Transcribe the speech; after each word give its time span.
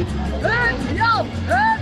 Hup 0.00 0.96
Jan, 0.96 1.26
hup. 1.46 1.80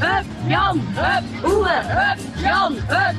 Hup 0.00 0.26
Jan, 0.48 0.78
hup. 0.78 1.24
Hup 1.42 2.18
Jan, 2.36 2.74
hup. 2.88 3.14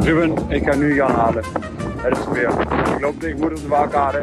Ruben, 0.00 0.50
ik 0.50 0.64
ga 0.64 0.74
nu 0.74 0.94
Jan 0.94 1.10
halen. 1.10 1.44
Het 1.96 2.18
is 2.18 2.24
weer. 2.32 2.50
Ik 2.94 3.00
loop 3.00 3.20
tegenwoordig 3.20 3.62
op 3.62 3.68
de. 3.68 4.22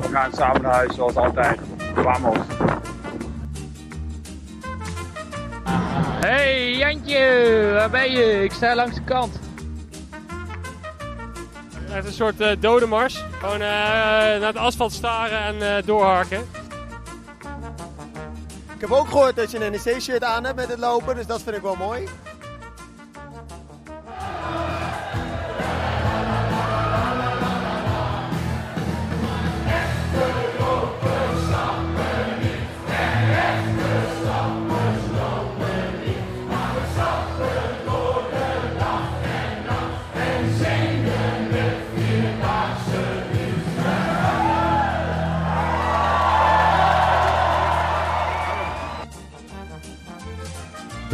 We 0.00 0.08
gaan 0.12 0.32
samen 0.32 0.62
naar 0.62 0.72
huis 0.72 0.94
zoals 0.94 1.16
altijd. 1.16 1.58
Vamos. 1.94 2.36
Hey 6.20 6.76
Jantje, 6.76 7.70
waar 7.72 7.90
ben 7.90 8.10
je? 8.10 8.44
Ik 8.44 8.52
sta 8.52 8.74
langs 8.74 8.94
de 8.94 9.04
kant. 9.04 9.45
Is 11.96 12.04
een 12.04 12.12
soort 12.12 12.40
uh, 12.40 12.50
dodemars. 12.58 13.24
Gewoon 13.38 13.60
uh, 13.60 13.66
naar 13.68 14.40
het 14.40 14.56
asfalt 14.56 14.92
staren 14.92 15.38
en 15.38 15.54
uh, 15.56 15.86
doorharken. 15.86 16.48
Ik 18.74 18.80
heb 18.80 18.90
ook 18.90 19.08
gehoord 19.08 19.36
dat 19.36 19.50
je 19.50 19.64
een 19.64 19.72
NEC-shirt 19.72 20.24
aan 20.24 20.44
hebt 20.44 20.56
met 20.56 20.68
het 20.68 20.78
lopen, 20.78 21.14
dus 21.14 21.26
dat 21.26 21.42
vind 21.42 21.56
ik 21.56 21.62
wel 21.62 21.76
mooi. 21.76 22.08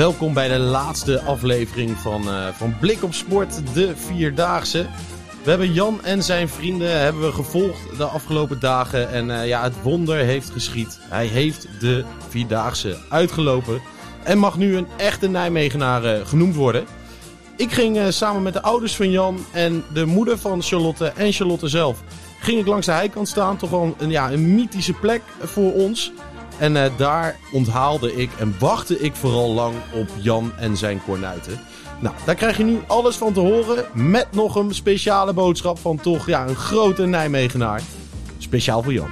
Welkom 0.02 0.34
bij 0.34 0.48
de 0.48 0.58
laatste 0.58 1.20
aflevering 1.20 1.90
van, 1.90 2.28
uh, 2.28 2.48
van 2.48 2.78
Blik 2.78 3.02
op 3.02 3.14
Sport, 3.14 3.74
de 3.74 3.96
Vierdaagse. 3.96 4.86
We 5.42 5.50
hebben 5.50 5.72
Jan 5.72 6.04
en 6.04 6.22
zijn 6.22 6.48
vrienden 6.48 7.00
hebben 7.00 7.22
we 7.22 7.32
gevolgd 7.32 7.96
de 7.96 8.04
afgelopen 8.04 8.60
dagen. 8.60 9.10
En 9.10 9.28
uh, 9.28 9.46
ja, 9.46 9.62
het 9.62 9.82
wonder 9.82 10.16
heeft 10.16 10.50
geschied. 10.50 10.98
Hij 11.02 11.26
heeft 11.26 11.68
de 11.80 12.04
Vierdaagse 12.28 12.96
uitgelopen. 13.08 13.80
En 14.22 14.38
mag 14.38 14.56
nu 14.56 14.76
een 14.76 14.86
echte 14.96 15.28
Nijmegenaar 15.28 16.04
uh, 16.04 16.26
genoemd 16.26 16.54
worden. 16.54 16.84
Ik 17.56 17.72
ging 17.72 18.12
samen 18.12 18.42
met 18.42 18.52
de 18.52 18.62
ouders 18.62 18.96
van 18.96 19.10
Jan 19.10 19.38
en 19.52 19.84
de 19.92 20.04
moeder 20.04 20.38
van 20.38 20.62
Charlotte 20.62 21.06
en 21.06 21.32
Charlotte 21.32 21.68
zelf... 21.68 22.02
ging 22.40 22.60
ik 22.60 22.66
langs 22.66 22.86
de 22.86 22.92
heikant 22.92 23.28
staan. 23.28 23.56
Toch 23.56 23.70
wel 23.70 23.94
een, 23.98 24.10
ja, 24.10 24.32
een 24.32 24.54
mythische 24.54 24.92
plek 24.92 25.22
voor 25.42 25.72
ons... 25.72 26.12
En 26.62 26.76
uh, 26.76 26.84
daar 26.96 27.36
onthaalde 27.52 28.14
ik 28.14 28.30
en 28.38 28.54
wachtte 28.58 28.98
ik 28.98 29.14
vooral 29.14 29.52
lang 29.52 29.74
op 29.92 30.08
Jan 30.16 30.52
en 30.56 30.76
zijn 30.76 31.02
kornuiten. 31.04 31.60
Nou, 32.00 32.14
daar 32.24 32.34
krijg 32.34 32.56
je 32.56 32.64
nu 32.64 32.80
alles 32.86 33.16
van 33.16 33.32
te 33.32 33.40
horen. 33.40 33.84
Met 33.92 34.26
nog 34.32 34.54
een 34.54 34.74
speciale 34.74 35.32
boodschap 35.32 35.78
van 35.78 35.96
toch 35.96 36.26
ja, 36.26 36.46
een 36.46 36.56
grote 36.56 37.06
Nijmegenaar. 37.06 37.82
Speciaal 38.38 38.82
voor 38.82 38.92
Jan. 38.92 39.10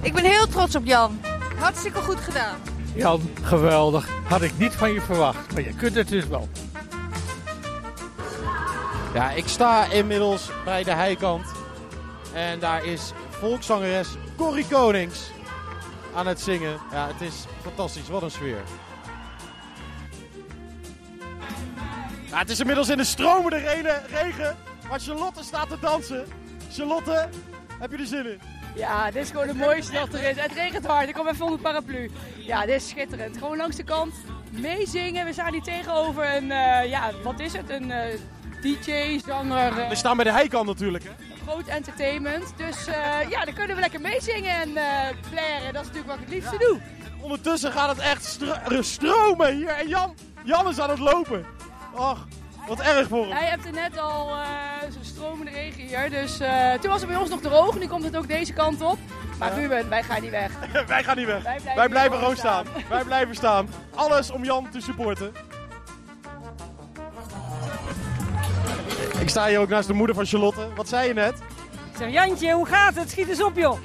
Ik 0.00 0.14
ben 0.14 0.24
heel 0.24 0.46
trots 0.46 0.76
op 0.76 0.84
Jan. 0.86 1.20
Hartstikke 1.58 2.00
goed 2.00 2.20
gedaan. 2.20 2.56
Jan, 2.94 3.20
geweldig. 3.42 4.08
Had 4.28 4.42
ik 4.42 4.52
niet 4.58 4.72
van 4.72 4.92
je 4.92 5.00
verwacht. 5.00 5.52
Maar 5.52 5.62
je 5.62 5.74
kunt 5.74 5.94
het 5.94 6.08
dus 6.08 6.26
wel. 6.26 6.48
Ja, 9.14 9.30
ik 9.30 9.48
sta 9.48 9.90
inmiddels 9.90 10.50
bij 10.64 10.84
de 10.84 10.94
heikant. 10.94 11.46
En 12.32 12.58
daar 12.58 12.84
is 12.84 13.12
volkszangeres 13.30 14.08
Corrie 14.36 14.66
Konings 14.70 15.32
aan 16.14 16.26
het 16.26 16.40
zingen. 16.40 16.78
Ja, 16.90 17.06
het 17.06 17.20
is 17.20 17.44
fantastisch. 17.62 18.08
Wat 18.08 18.22
een 18.22 18.30
sfeer. 18.30 18.62
Ja, 22.30 22.38
het 22.38 22.50
is 22.50 22.60
inmiddels 22.60 22.88
in 22.88 22.96
de 22.96 23.04
stromende 23.04 23.56
regen, 24.08 24.56
maar 24.88 25.00
Charlotte 25.00 25.42
staat 25.42 25.68
te 25.68 25.78
dansen. 25.80 26.24
Charlotte, 26.72 27.28
heb 27.78 27.90
je 27.90 27.96
er 27.96 28.06
zin 28.06 28.26
in? 28.26 28.40
Ja, 28.74 29.10
dit 29.10 29.22
is 29.22 29.30
gewoon 29.30 29.46
de 29.46 29.54
mooiste 29.54 29.92
dag 29.92 30.12
er 30.12 30.30
is. 30.30 30.36
Het 30.40 30.52
regent 30.52 30.86
hard, 30.86 31.08
ik 31.08 31.14
kom 31.14 31.28
even 31.28 31.44
onder 31.44 31.60
paraplu. 31.60 32.10
Ja, 32.36 32.66
dit 32.66 32.74
is 32.74 32.88
schitterend. 32.88 33.38
Gewoon 33.38 33.56
langs 33.56 33.76
de 33.76 33.84
kant 33.84 34.14
meezingen. 34.50 35.24
We 35.24 35.32
staan 35.32 35.52
hier 35.52 35.62
tegenover 35.62 36.34
een, 36.34 36.44
uh, 36.44 36.88
ja, 36.88 37.10
wat 37.22 37.40
is 37.40 37.52
het? 37.52 37.70
Een 37.70 37.90
uh, 37.90 37.98
DJ, 38.62 39.18
zanger. 39.26 39.78
Uh, 39.78 39.88
We 39.88 39.94
staan 39.94 40.16
bij 40.16 40.24
de 40.24 40.32
heikant 40.32 40.66
natuurlijk, 40.66 41.04
hè? 41.04 41.10
Groot 41.46 41.66
entertainment. 41.66 42.52
Dus 42.56 42.88
uh, 42.88 42.94
ja, 43.30 43.44
dan 43.44 43.54
kunnen 43.54 43.76
we 43.76 43.82
lekker 43.82 44.00
meezingen 44.00 44.50
en 44.50 44.68
uh, 44.68 45.30
blaren. 45.30 45.72
Dat 45.72 45.82
is 45.82 45.88
natuurlijk 45.88 46.06
wat 46.06 46.14
ik 46.14 46.20
het 46.20 46.28
liefste 46.28 46.58
doe. 46.58 46.80
Ondertussen 47.20 47.72
gaat 47.72 47.88
het 47.88 47.98
echt 47.98 48.24
stro 48.24 48.82
stromen 48.82 49.56
hier. 49.56 49.68
En 49.68 49.88
Jan, 49.88 50.14
Jan 50.44 50.68
is 50.68 50.80
aan 50.80 50.90
het 50.90 50.98
lopen. 50.98 51.46
Och, 51.94 52.26
wat 52.68 52.80
erg 52.80 53.08
voor 53.08 53.26
hem. 53.26 53.36
Hij 53.36 53.46
hebt 53.46 53.64
er 53.64 53.72
net 53.72 53.98
al 53.98 54.28
uh, 54.28 54.42
zo'n 54.92 55.04
stromende 55.04 55.50
regen 55.50 55.82
hier. 55.82 56.10
Dus 56.10 56.36
toen 56.80 56.90
was 56.90 57.00
het 57.00 57.10
bij 57.10 57.18
ons 57.18 57.30
nog 57.30 57.40
droog. 57.40 57.78
Nu 57.78 57.86
komt 57.86 58.04
het 58.04 58.16
ook 58.16 58.28
deze 58.28 58.52
kant 58.52 58.80
op. 58.80 58.98
Maar 59.38 59.48
ja. 59.48 59.60
Ruben, 59.60 59.88
wij 59.88 60.02
gaan 60.02 60.22
niet 60.22 60.30
weg. 60.30 60.52
wij 60.86 61.04
gaan 61.04 61.16
niet 61.16 61.26
weg. 61.26 61.42
Wij 61.42 61.60
blijven, 61.60 61.74
wij 61.76 61.88
blijven 61.88 62.18
gewoon 62.18 62.36
staan. 62.36 62.66
staan. 62.66 62.82
wij 62.88 63.04
blijven 63.04 63.34
staan. 63.34 63.68
Alles 63.94 64.30
om 64.30 64.44
Jan 64.44 64.70
te 64.70 64.80
supporten. 64.80 65.32
Ik 69.24 69.30
sta 69.30 69.46
hier 69.46 69.58
ook 69.58 69.68
naast 69.68 69.86
de 69.86 69.92
moeder 69.92 70.16
van 70.16 70.26
Charlotte. 70.26 70.68
Wat 70.74 70.88
zei 70.88 71.08
je 71.08 71.14
net? 71.14 71.34
Ik 71.92 71.98
zeg, 71.98 72.10
Jantje, 72.10 72.52
hoe 72.52 72.66
gaat 72.66 72.94
het? 72.94 73.10
Schiet 73.10 73.28
eens 73.28 73.42
op, 73.42 73.56
joh. 73.56 73.78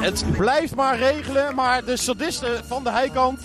Het 0.00 0.24
blijft 0.36 0.74
maar 0.74 0.98
regelen, 0.98 1.54
maar 1.54 1.84
de 1.84 1.96
sadisten 1.96 2.64
van 2.64 2.84
de 2.84 2.90
heikant, 2.90 3.40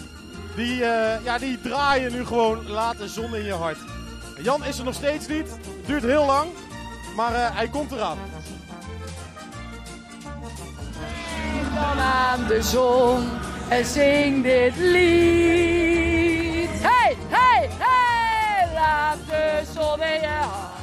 die, 0.56 0.80
uh, 0.80 1.24
ja, 1.24 1.38
die 1.38 1.62
draaien 1.62 2.12
nu 2.12 2.26
gewoon, 2.26 2.68
laat 2.68 2.98
de 2.98 3.08
zon 3.08 3.36
in 3.36 3.46
je 3.46 3.54
hart. 3.54 3.78
Jan 4.42 4.66
is 4.66 4.78
er 4.78 4.86
nog 4.86 4.94
steeds 4.94 5.28
niet, 5.28 5.50
het 5.50 5.86
duurt 5.86 6.04
heel 6.04 6.26
lang, 6.26 6.50
maar 7.16 7.32
uh, 7.32 7.56
hij 7.56 7.68
komt 7.68 7.92
eraan. 7.92 8.18
Dan 11.74 12.00
aan 12.00 12.48
de 12.48 12.62
zon 12.62 13.30
en 13.70 13.86
zing 13.86 14.44
dit 14.44 14.76
lied. 14.76 16.70
Hey, 16.70 17.18
hey, 17.30 17.70
hey, 17.78 18.74
laat 18.74 19.18
de 19.30 19.62
zon 19.74 20.02
in 20.02 20.22
je 20.22 20.28
hart. 20.28 20.76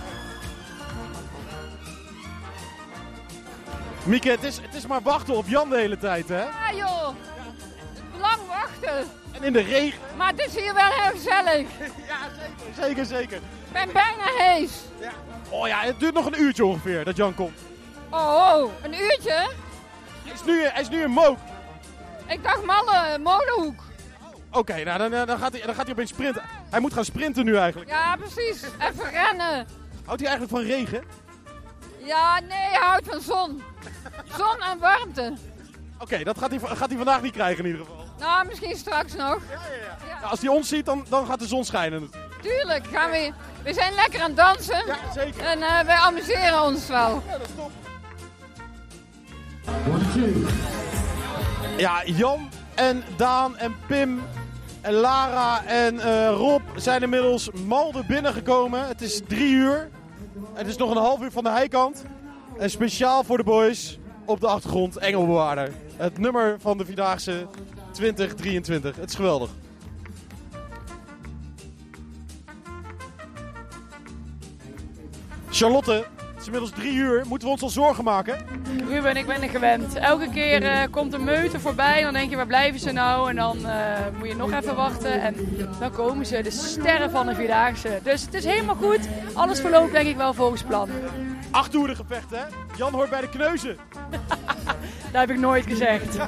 Mieke, 4.05 4.31
het 4.31 4.43
is, 4.43 4.57
het 4.57 4.75
is 4.75 4.87
maar 4.87 5.03
wachten 5.03 5.37
op 5.37 5.47
Jan 5.47 5.69
de 5.69 5.77
hele 5.77 5.99
tijd, 5.99 6.29
hè? 6.29 6.43
Ja, 6.43 6.73
joh. 6.75 7.09
Lang 8.21 8.41
wachten. 8.49 9.11
En 9.33 9.43
in 9.43 9.53
de 9.53 9.61
regen. 9.61 10.01
Maar 10.17 10.31
het 10.31 10.47
is 10.47 10.57
hier 10.57 10.75
wel 10.75 10.91
heel 10.91 11.11
gezellig. 11.11 11.67
ja, 12.09 12.19
zeker, 12.39 12.85
zeker, 12.85 13.05
zeker. 13.05 13.37
Ik 13.37 13.73
ben 13.73 13.93
bijna 13.93 14.25
hees. 14.39 14.71
Ja. 15.01 15.13
Oh 15.51 15.69
ja, 15.69 15.81
het 15.81 16.01
duurt 16.01 16.15
nog 16.15 16.27
een 16.27 16.41
uurtje 16.41 16.65
ongeveer 16.65 17.05
dat 17.05 17.17
Jan 17.17 17.35
komt. 17.35 17.59
Oh, 18.11 18.55
oh 18.55 18.73
een 18.83 18.95
uurtje? 18.95 19.51
Hij 20.25 20.33
is 20.33 20.45
nu, 20.45 20.63
hij 20.63 20.81
is 20.81 20.89
nu 20.89 21.03
in 21.03 21.11
Mook. 21.11 21.39
Ik 22.29 22.43
dacht 22.43 22.65
Malle, 22.65 23.19
Molenhoek. 23.19 23.83
Oké, 24.49 24.59
okay, 24.59 24.83
nou 24.83 24.99
dan, 24.99 25.27
dan, 25.27 25.39
gaat 25.39 25.53
hij, 25.53 25.63
dan 25.67 25.75
gaat 25.75 25.85
hij 25.85 25.93
opeens 25.93 26.11
sprinten. 26.11 26.43
Hij 26.71 26.81
moet 26.81 26.93
gaan 26.93 27.05
sprinten 27.05 27.45
nu 27.45 27.57
eigenlijk. 27.57 27.91
Ja, 27.91 28.17
precies. 28.17 28.63
Even 28.63 29.11
rennen. 29.11 29.67
Houdt 30.05 30.21
hij 30.21 30.31
eigenlijk 30.31 30.51
van 30.51 30.61
regen? 30.61 31.05
Ja, 32.05 32.41
nee, 32.41 32.69
hij 32.71 32.81
houdt 32.81 33.07
van 33.09 33.21
zon. 33.21 33.63
Zon 34.37 34.61
en 34.71 34.79
warmte. 34.79 35.35
Oké, 35.95 36.03
okay, 36.03 36.25
dat 36.25 36.39
gaat 36.39 36.51
hij, 36.51 36.59
gaat 36.59 36.89
hij 36.89 36.97
vandaag 36.97 37.23
niet 37.23 37.33
krijgen 37.33 37.65
in 37.65 37.71
ieder 37.71 37.87
geval. 37.87 38.05
Nou, 38.19 38.47
misschien 38.47 38.77
straks 38.77 39.15
nog. 39.15 39.39
Ja, 39.51 39.55
ja, 39.55 39.77
ja. 39.77 39.97
ja. 40.09 40.15
Nou, 40.19 40.31
als 40.31 40.41
hij 40.41 40.49
ons 40.49 40.69
ziet, 40.69 40.87
dan, 40.87 41.07
dan 41.09 41.27
gaat 41.27 41.39
de 41.39 41.47
zon 41.47 41.65
schijnen 41.65 42.11
Tuurlijk, 42.43 42.87
gaan 42.93 43.11
we, 43.11 43.33
we 43.63 43.73
zijn 43.73 43.95
lekker 43.95 44.21
aan 44.21 44.27
het 44.27 44.37
dansen. 44.37 44.87
Ja, 44.87 45.13
zeker. 45.15 45.45
En 45.45 45.59
uh, 45.59 45.81
wij 45.81 45.97
amuseren 45.97 46.63
ons 46.63 46.87
wel. 46.87 47.23
Ja, 47.27 47.39
dat 47.39 47.49
is 47.49 47.55
top. 47.57 47.71
Ja, 51.77 52.03
Jan 52.05 52.49
en 52.75 53.03
Daan 53.17 53.57
en 53.57 53.75
Pim 53.87 54.23
en 54.81 54.93
Lara 54.93 55.65
en 55.65 55.95
uh, 55.95 56.31
Rob 56.31 56.63
zijn 56.77 57.03
inmiddels 57.03 57.51
Malden 57.51 58.07
binnengekomen. 58.07 58.87
Het 58.87 59.01
is 59.03 59.21
drie 59.29 59.53
uur. 59.55 59.91
Het 60.53 60.67
is 60.67 60.77
nog 60.77 60.91
een 60.91 60.97
half 60.97 61.23
uur 61.23 61.31
van 61.31 61.45
de 61.45 61.51
heikant. 61.51 62.05
En 62.59 62.71
speciaal 62.71 63.25
voor 63.25 63.37
de 63.37 63.45
boys 63.45 63.99
op 64.25 64.41
de 64.41 64.47
achtergrond 64.47 64.97
Engelbewaarder. 64.97 65.73
Het 65.97 66.19
nummer 66.19 66.57
van 66.61 66.79
de 66.79 66.85
Vierdaagse 66.85 67.47
2023. 67.91 68.97
Het 68.97 69.09
is 69.09 69.15
geweldig. 69.15 69.51
Charlotte, 75.51 76.07
is 76.45 76.53
inmiddels 76.53 76.81
drie 76.81 76.95
uur. 76.95 77.25
Moeten 77.27 77.49
we 77.49 77.55
ons 77.55 77.63
al 77.63 77.69
zorgen 77.69 78.05
maken? 78.05 78.37
Ruben, 78.89 79.17
ik 79.17 79.27
ben 79.27 79.43
er 79.43 79.49
gewend. 79.49 79.95
Elke 79.95 80.29
keer 80.31 80.63
eh, 80.63 80.83
komt 80.91 81.13
een 81.13 81.25
meute 81.25 81.61
voorbij 81.61 81.97
en 81.97 82.03
dan 82.03 82.13
denk 82.13 82.31
je, 82.31 82.37
waar 82.37 82.47
blijven 82.47 82.81
ze 82.81 82.93
nou? 82.93 83.29
En 83.31 83.37
dan 83.37 83.67
eh, 83.67 83.99
moet 84.19 84.29
je 84.29 84.37
nog 84.37 84.53
even 84.53 84.77
wachten 84.77 85.21
en 85.23 85.35
dan 85.81 85.93
komen 85.93 86.27
ze, 86.27 86.43
de 86.43 86.51
sterren 86.51 87.11
van 87.11 87.27
de 87.27 87.35
Vierdaagse. 87.35 88.01
Dus 88.03 88.23
het 88.23 88.35
is 88.35 88.45
helemaal 88.45 88.75
goed. 88.75 89.09
Alles 89.35 89.61
verloopt 89.61 89.93
denk 89.93 90.09
ik 90.09 90.17
wel 90.17 90.35
volgens 90.35 90.63
plan. 90.63 90.89
Acht 91.51 91.75
uur 91.75 91.97
gevecht, 91.97 92.31
hè? 92.31 92.43
Jan 92.77 92.93
hoort 92.93 93.11
bij 93.11 93.21
de 93.21 93.29
kneuzen. 93.29 93.77
Dat 95.13 95.21
heb 95.21 95.31
ik 95.31 95.39
nooit 95.39 95.67
gezegd. 95.67 96.17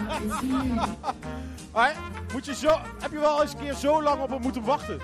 Maar 1.72 1.94
moet 2.32 2.46
je 2.46 2.54
zo, 2.54 2.68
heb 3.00 3.12
je 3.12 3.18
wel 3.18 3.42
eens 3.42 3.52
een 3.52 3.58
keer 3.58 3.74
zo 3.74 4.02
lang 4.02 4.22
op 4.22 4.30
hem 4.30 4.40
moeten 4.40 4.64
wachten? 4.64 5.00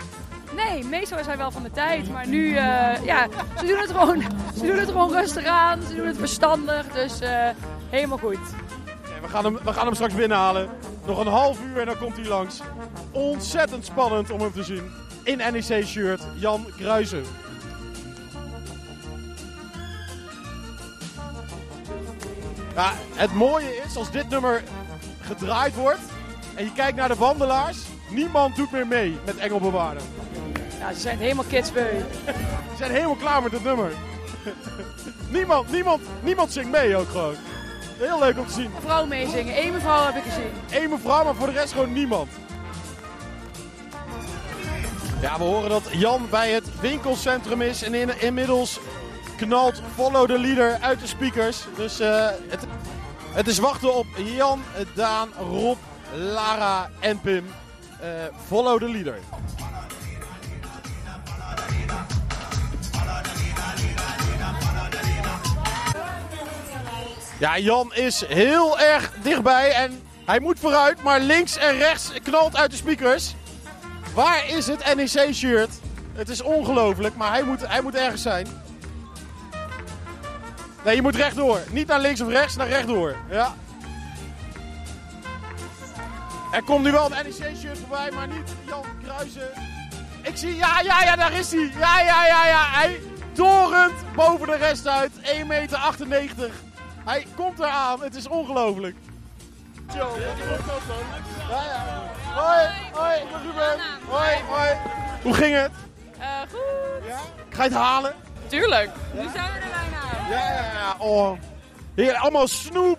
Nee, 0.56 0.84
meestal 0.84 1.19
is 1.19 1.26
hij 1.26 1.37
wel 1.37 1.50
van 1.50 1.62
de 1.62 1.70
tijd. 1.70 2.12
Maar 2.12 2.26
nu, 2.26 2.49
eh, 2.49 3.04
ja, 3.04 3.28
ze 3.58 3.66
doen, 3.66 3.78
het 3.78 3.90
gewoon, 3.90 4.22
ze 4.58 4.66
doen 4.66 4.78
het 4.78 4.88
gewoon 4.88 5.12
rustig 5.12 5.44
aan. 5.44 5.82
Ze 5.82 5.94
doen 5.94 6.06
het 6.06 6.16
verstandig. 6.16 6.87
Dus 6.87 7.20
eh, 7.20 7.49
helemaal 7.90 8.19
goed. 8.19 8.38
We, 9.22 9.28
gaan 9.28 9.44
hem, 9.44 9.58
we 9.64 9.72
gaan 9.72 9.87
hem 9.87 9.94
straks 9.94 10.14
binnenhalen. 10.14 10.69
Nog 11.06 11.19
een 11.19 11.26
half 11.26 11.58
uur 11.64 11.81
en 11.81 11.87
dan 11.87 11.99
komt 11.99 12.16
hij 12.16 12.26
langs. 12.26 12.60
Ontzettend 13.10 13.84
spannend 13.84 14.31
om 14.31 14.40
hem 14.40 14.52
te 14.52 14.62
zien. 14.62 14.90
In 15.22 15.37
NEC-shirt, 15.37 16.22
Jan 16.34 16.66
Kruijzen. 16.76 17.25
Ja, 22.75 22.93
het 23.14 23.34
mooie 23.34 23.82
is, 23.87 23.96
als 23.96 24.10
dit 24.10 24.28
nummer 24.28 24.62
gedraaid 25.20 25.75
wordt 25.75 26.00
en 26.54 26.64
je 26.64 26.72
kijkt 26.72 26.96
naar 26.96 27.08
de 27.08 27.14
wandelaars, 27.14 27.78
niemand 28.10 28.56
doet 28.56 28.72
meer 28.72 28.87
mee 28.87 29.16
met 29.25 29.37
Engelbewaarder. 29.37 30.02
Ja, 30.82 30.93
ze 30.93 31.00
zijn 31.00 31.19
helemaal 31.19 31.44
kidsbeu. 31.49 31.99
Ze 32.70 32.76
zijn 32.76 32.90
helemaal 32.90 33.14
klaar 33.14 33.43
met 33.43 33.50
dit 33.50 33.64
nummer. 33.64 33.93
niemand, 35.31 35.70
niemand, 35.70 36.02
niemand 36.23 36.52
zingt 36.52 36.70
mee 36.70 36.96
ook 36.96 37.08
gewoon. 37.08 37.34
Heel 37.99 38.19
leuk 38.19 38.38
om 38.38 38.46
te 38.46 38.52
zien. 38.52 38.64
Een 38.64 38.82
vrouw 38.82 39.06
meezingen. 39.06 39.64
Eén 39.64 39.73
mevrouw 39.73 40.05
heb 40.05 40.17
ik 40.17 40.23
gezien. 40.23 40.82
Eén 40.82 40.90
mevrouw, 40.90 41.25
maar 41.25 41.34
voor 41.34 41.46
de 41.46 41.52
rest 41.52 41.73
gewoon 41.73 41.93
niemand. 41.93 42.31
Ja, 45.20 45.38
we 45.38 45.44
horen 45.44 45.69
dat 45.69 45.82
Jan 45.90 46.26
bij 46.31 46.50
het 46.50 46.81
winkelcentrum 46.81 47.61
is 47.61 47.82
en 47.82 47.94
in, 47.94 48.20
inmiddels 48.20 48.81
knalt 49.37 49.82
Follow 49.94 50.26
the 50.26 50.38
Leader 50.38 50.78
uit 50.81 51.00
de 51.00 51.06
speakers. 51.06 51.64
Dus 51.76 52.00
eh, 52.00 52.28
het, 52.49 52.67
het 53.32 53.46
is 53.46 53.58
wachten 53.58 53.94
op 53.94 54.06
Jan, 54.17 54.62
Daan, 54.94 55.32
Rob, 55.38 55.78
Lara 56.14 56.90
en 57.00 57.20
Pim. 57.20 57.44
Eh, 58.00 58.08
follow 58.49 58.78
the 58.78 58.88
Leader. 58.88 59.19
Ja, 67.42 67.58
Jan 67.58 67.94
is 67.94 68.24
heel 68.26 68.78
erg 68.78 69.12
dichtbij 69.22 69.72
en 69.72 70.02
hij 70.24 70.40
moet 70.40 70.58
vooruit, 70.58 71.02
maar 71.02 71.20
links 71.20 71.56
en 71.56 71.76
rechts 71.76 72.10
knalt 72.22 72.56
uit 72.56 72.70
de 72.70 72.76
speakers. 72.76 73.34
Waar 74.14 74.48
is 74.48 74.66
het 74.66 74.94
NEC-shirt? 74.94 75.70
Het 76.12 76.28
is 76.28 76.42
ongelooflijk, 76.42 77.16
maar 77.16 77.32
hij 77.32 77.42
moet, 77.42 77.68
hij 77.68 77.80
moet 77.80 77.94
ergens 77.94 78.22
zijn. 78.22 78.46
Nee, 80.84 80.94
je 80.94 81.02
moet 81.02 81.14
rechtdoor. 81.14 81.60
Niet 81.70 81.86
naar 81.86 82.00
links 82.00 82.20
of 82.20 82.28
rechts, 82.28 82.56
naar 82.56 82.68
rechtdoor. 82.68 83.16
Ja. 83.30 83.54
Er 86.52 86.62
komt 86.62 86.84
nu 86.84 86.90
wel 86.90 87.04
een 87.04 87.24
NEC-shirt 87.24 87.78
voorbij, 87.78 88.10
maar 88.10 88.28
niet 88.28 88.54
Jan 88.66 88.84
Kruijzen. 89.02 89.50
Ik 90.22 90.36
zie, 90.36 90.56
ja, 90.56 90.80
ja, 90.80 91.02
ja, 91.02 91.16
daar 91.16 91.32
is 91.32 91.50
hij. 91.52 91.72
Ja, 91.78 92.00
ja, 92.00 92.26
ja, 92.26 92.46
ja. 92.46 92.64
Hij 92.70 93.00
torent 93.32 94.14
boven 94.14 94.46
de 94.46 94.56
rest 94.56 94.86
uit. 94.86 95.12
1,98 95.22 96.06
meter. 96.06 96.50
Hij 97.04 97.26
komt 97.37 97.58
eraan. 97.58 98.02
Het 98.02 98.14
is 98.14 98.28
ongelooflijk. 98.28 98.96
Joe, 99.94 100.08
wat 100.08 100.38
is 100.38 100.66
dat 100.66 100.81
dan? 100.88 101.22
Hoi, 102.34 102.69
hoi, 102.93 103.20
Ruben. 103.44 103.81
Hoi, 104.08 104.37
hoi. 104.49 104.70
Hoe 105.22 105.34
ging 105.34 105.54
het? 105.54 105.70
goed. 106.50 107.12
Ga 107.50 107.62
je 107.62 107.69
het 107.69 107.78
halen? 107.78 108.14
Tuurlijk. 108.46 108.90
Nu 109.14 109.20
zijn 109.20 109.52
we 109.52 109.58
er 109.58 109.70
bijna. 109.70 110.28
Ja, 110.31 110.52
ja, 110.54 110.72
ja. 110.72 110.96
Oh. 110.99 111.38
Hier, 111.94 112.14
allemaal 112.16 112.49
snoep. 112.49 112.99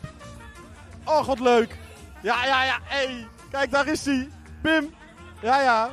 Oh, 1.05 1.25
wat 1.25 1.39
leuk. 1.39 1.77
Ja, 2.21 2.45
ja, 2.45 2.63
ja. 2.63 2.79
Hey, 2.83 3.27
kijk, 3.51 3.71
daar 3.71 3.87
is 3.87 4.05
hij. 4.05 4.29
Pim. 4.61 4.95
Ja, 5.41 5.61
ja. 5.61 5.89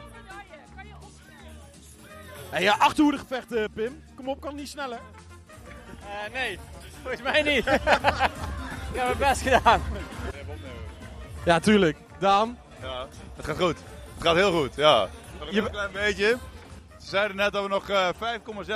Hey, 2.51 2.63
ja, 2.63 2.75
achterhoede 2.79 3.19
gevechten, 3.19 3.71
Pim. 3.73 4.03
Kom 4.15 4.29
op, 4.29 4.41
kan 4.41 4.51
het 4.51 4.59
niet 4.59 4.69
sneller. 4.69 5.01
nee, 6.33 6.59
volgens 7.03 7.23
mij 7.23 7.43
niet. 7.43 7.67
ik 7.67 7.81
heb 8.95 9.05
mijn 9.05 9.19
best 9.19 9.41
gedaan. 9.41 9.83
Ja, 11.45 11.61
tuurlijk. 11.61 11.97
Daan. 12.19 12.59
Ja, 12.83 13.07
het 13.37 13.45
gaat 13.45 13.59
goed. 13.59 13.77
Het 14.15 14.27
gaat 14.27 14.37
heel 14.37 14.53
goed, 14.53 14.75
ja. 14.75 15.09
Nog 15.39 15.53
een 15.53 15.71
klein 15.71 15.93
beetje. 15.93 16.39
Ze 16.99 17.09
zeiden 17.09 17.37
net 17.37 17.53
dat 17.53 17.63
we 17.63 17.69
nog 17.69 17.89
eh, 17.89 18.09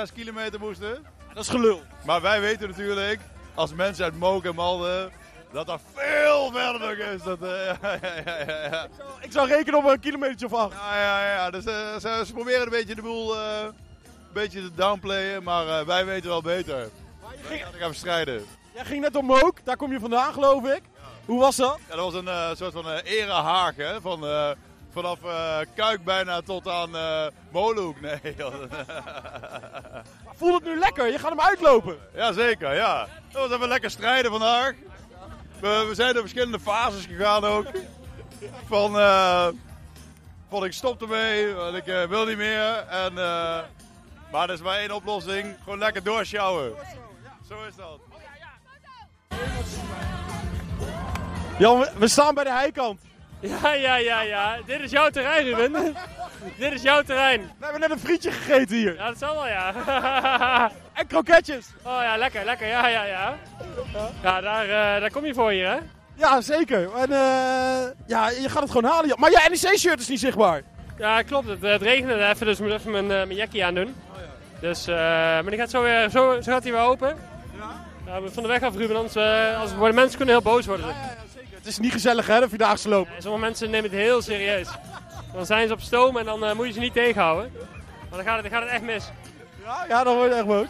5,6 0.05 0.13
kilometer 0.13 0.59
moesten. 0.59 1.05
Dat 1.33 1.43
is 1.43 1.49
gelul. 1.49 1.81
Maar 2.05 2.21
wij 2.21 2.41
weten 2.41 2.69
natuurlijk, 2.69 3.19
als 3.53 3.73
mensen 3.73 4.03
uit 4.03 4.19
Mook 4.19 4.45
en 4.45 4.55
Malden, 4.55 5.11
dat 5.51 5.67
dat 5.67 5.81
veel 5.93 6.51
verder 6.51 6.79
nog 6.79 7.07
is. 7.13 7.23
Dat, 7.23 7.41
eh, 7.41 7.65
ja, 7.81 7.97
ja, 8.01 8.21
ja, 8.25 8.39
ja, 8.47 8.69
ja. 8.71 8.87
Ik 9.21 9.31
zou 9.31 9.47
rekenen 9.47 9.79
op 9.79 9.85
een 9.85 9.99
kilometer 9.99 10.45
of 10.45 10.53
acht. 10.53 10.73
Ja, 10.73 10.97
ja, 11.01 11.33
ja. 11.33 11.49
Dus, 11.49 11.65
eh, 11.65 11.97
ze, 11.99 12.23
ze 12.25 12.33
proberen 12.33 12.61
een 12.61 12.69
beetje 12.69 12.95
de 12.95 13.01
boel 13.01 13.35
eh, 13.35 13.61
een 13.63 13.73
beetje 14.33 14.61
te 14.61 14.71
downplayen, 14.75 15.43
maar 15.43 15.67
eh, 15.67 15.85
wij 15.85 16.05
weten 16.05 16.29
wel 16.29 16.41
beter. 16.41 16.89
Wij 17.47 17.57
gaan 17.57 17.73
gaan 17.73 17.93
strijden. 17.93 18.45
Jij 18.73 18.85
ging 18.85 19.01
net 19.01 19.15
omhoog. 19.15 19.53
Daar 19.63 19.77
kom 19.77 19.91
je 19.91 19.99
vandaan, 19.99 20.33
geloof 20.33 20.63
ik. 20.63 20.81
Hoe 21.25 21.39
was 21.39 21.55
dat? 21.55 21.79
Ja, 21.89 21.95
dat 21.95 22.05
was 22.05 22.13
een 22.13 22.27
eh, 22.27 22.55
soort 22.55 22.73
van 22.73 22.89
eh 22.89 23.11
erehaag, 23.11 23.75
hè? 23.75 24.01
Van, 24.01 24.27
eh, 24.27 24.49
vanaf 24.93 25.19
Kuik 25.75 26.03
bijna 26.03 26.41
tot 26.41 26.67
aan 26.67 26.89
Molenhoek. 27.51 28.01
Nee. 28.01 28.35
Voelt 30.35 30.53
het 30.53 30.73
nu 30.73 30.79
lekker? 30.79 31.11
Je 31.11 31.19
gaat 31.19 31.29
hem 31.29 31.41
uitlopen. 31.41 31.97
Jazeker, 32.15 32.75
ja. 32.75 33.07
Dat 33.31 33.47
was 33.47 33.57
even 33.57 33.67
lekker 33.67 33.89
strijden 33.89 34.31
vandaag. 34.31 34.73
We, 35.59 35.85
we 35.87 35.95
zijn 35.95 36.13
door 36.13 36.21
verschillende 36.21 36.59
fases 36.59 37.05
gegaan 37.05 37.45
ook. 37.45 37.65
Van, 38.67 38.91
van 40.49 40.65
ik 40.65 40.73
stop 40.73 41.01
ermee, 41.01 41.53
want 41.53 41.75
ik 41.75 42.07
wil 42.09 42.25
niet 42.25 42.37
meer. 42.37 42.75
En, 42.77 43.13
maar 44.31 44.47
er 44.49 44.53
is 44.53 44.61
maar 44.61 44.77
één 44.77 44.91
oplossing, 44.91 45.55
gewoon 45.63 45.79
lekker 45.79 46.03
doorsjouwen. 46.03 46.73
Zo 47.49 47.55
is 47.67 47.75
dat. 47.75 47.99
Jan, 51.59 51.79
we- 51.79 51.91
we 51.97 52.07
staan 52.07 52.33
bij 52.35 52.43
de 52.43 52.51
heikant. 52.51 52.99
Ja, 53.39 53.73
ja, 53.73 53.95
ja, 53.95 54.21
ja. 54.21 54.57
Dit 54.65 54.79
is 54.79 54.91
jouw 54.91 55.09
terrein, 55.09 55.45
Ruben. 55.53 55.95
Dit 56.59 56.71
is 56.73 56.81
jouw 56.81 57.01
terrein. 57.01 57.41
We 57.41 57.63
hebben 57.63 57.81
net 57.81 57.91
een 57.91 57.99
frietje 57.99 58.31
gegeten 58.31 58.75
hier. 58.75 58.95
Ja, 58.95 59.07
dat 59.07 59.17
zal 59.17 59.33
wel, 59.33 59.47
ja. 59.47 59.73
En 60.93 61.07
kroketjes. 61.07 61.65
Oh 61.83 61.99
ja, 62.01 62.17
lekker, 62.17 62.45
lekker. 62.45 62.67
Ja, 62.67 62.87
ja, 62.87 63.03
ja. 63.03 63.35
Ja, 64.23 64.41
daar, 64.41 64.63
eh, 64.63 65.01
daar 65.01 65.11
kom 65.11 65.25
je 65.25 65.33
voor 65.33 65.51
hier, 65.51 65.67
hè? 65.69 65.77
Ja, 66.15 66.41
zeker. 66.41 66.93
En 66.95 67.11
eh, 67.11 67.83
ja, 68.07 68.29
je 68.29 68.49
gaat 68.49 68.61
het 68.61 68.71
gewoon 68.71 68.91
halen. 68.91 69.07
Jan. 69.07 69.19
Maar 69.19 69.29
je 69.31 69.45
NEC-shirt 69.49 69.99
is 69.99 70.07
niet 70.07 70.19
zichtbaar. 70.19 70.61
Ja, 70.97 71.21
klopt. 71.21 71.47
Het, 71.47 71.61
het 71.61 71.81
regende 71.81 72.27
even, 72.27 72.45
dus 72.45 72.59
ik 72.59 72.63
moet 72.65 72.73
even 72.73 72.91
mijn, 72.91 73.03
eh, 73.11 73.17
mijn 73.17 73.35
jackie 73.35 73.65
aandoen. 73.65 73.95
Dus, 74.59 74.87
eh, 74.87 74.95
maar 74.95 75.49
die 75.49 75.57
gaat 75.59 75.69
zo 75.69 75.81
weer, 75.81 76.09
zo, 76.09 76.41
zo 76.41 76.51
gaat 76.51 76.63
hij 76.63 76.71
weer 76.71 76.81
open. 76.81 77.17
Ja, 78.05 78.21
we 78.21 78.31
van 78.31 78.43
de 78.43 78.49
weg 78.49 78.61
af, 78.61 78.75
Ruben, 78.75 78.95
anders 78.95 79.15
eh, 79.15 79.59
als 79.59 79.75
worden 79.75 79.95
mensen 79.95 80.17
kunnen 80.17 80.35
heel 80.35 80.43
boos 80.43 80.65
worden. 80.65 80.95
Het 81.49 81.65
is 81.65 81.79
niet 81.79 81.91
gezellig, 81.91 82.27
hè, 82.27 82.39
de 82.39 82.49
Vierdaagse 82.49 82.89
loop. 82.89 83.07
En 83.15 83.21
sommige 83.21 83.43
mensen 83.43 83.69
nemen 83.69 83.89
het 83.89 83.99
heel 83.99 84.21
serieus. 84.21 84.67
Dan 85.33 85.45
zijn 85.45 85.67
ze 85.67 85.73
op 85.73 85.81
stoom 85.81 86.17
en 86.17 86.25
dan 86.25 86.45
eh, 86.45 86.53
moet 86.53 86.67
je 86.67 86.73
ze 86.73 86.79
niet 86.79 86.93
tegenhouden. 86.93 87.51
Maar 88.09 88.23
dan 88.23 88.23
gaat 88.23 88.41
het, 88.41 88.51
dan 88.51 88.51
gaat 88.51 88.61
het 88.61 88.71
echt 88.71 88.81
mis. 88.83 89.09
Ja, 89.63 89.85
ja, 89.87 90.03
dan 90.03 90.15
word 90.15 90.29
je 90.29 90.35
echt 90.35 90.45
boos. 90.45 90.67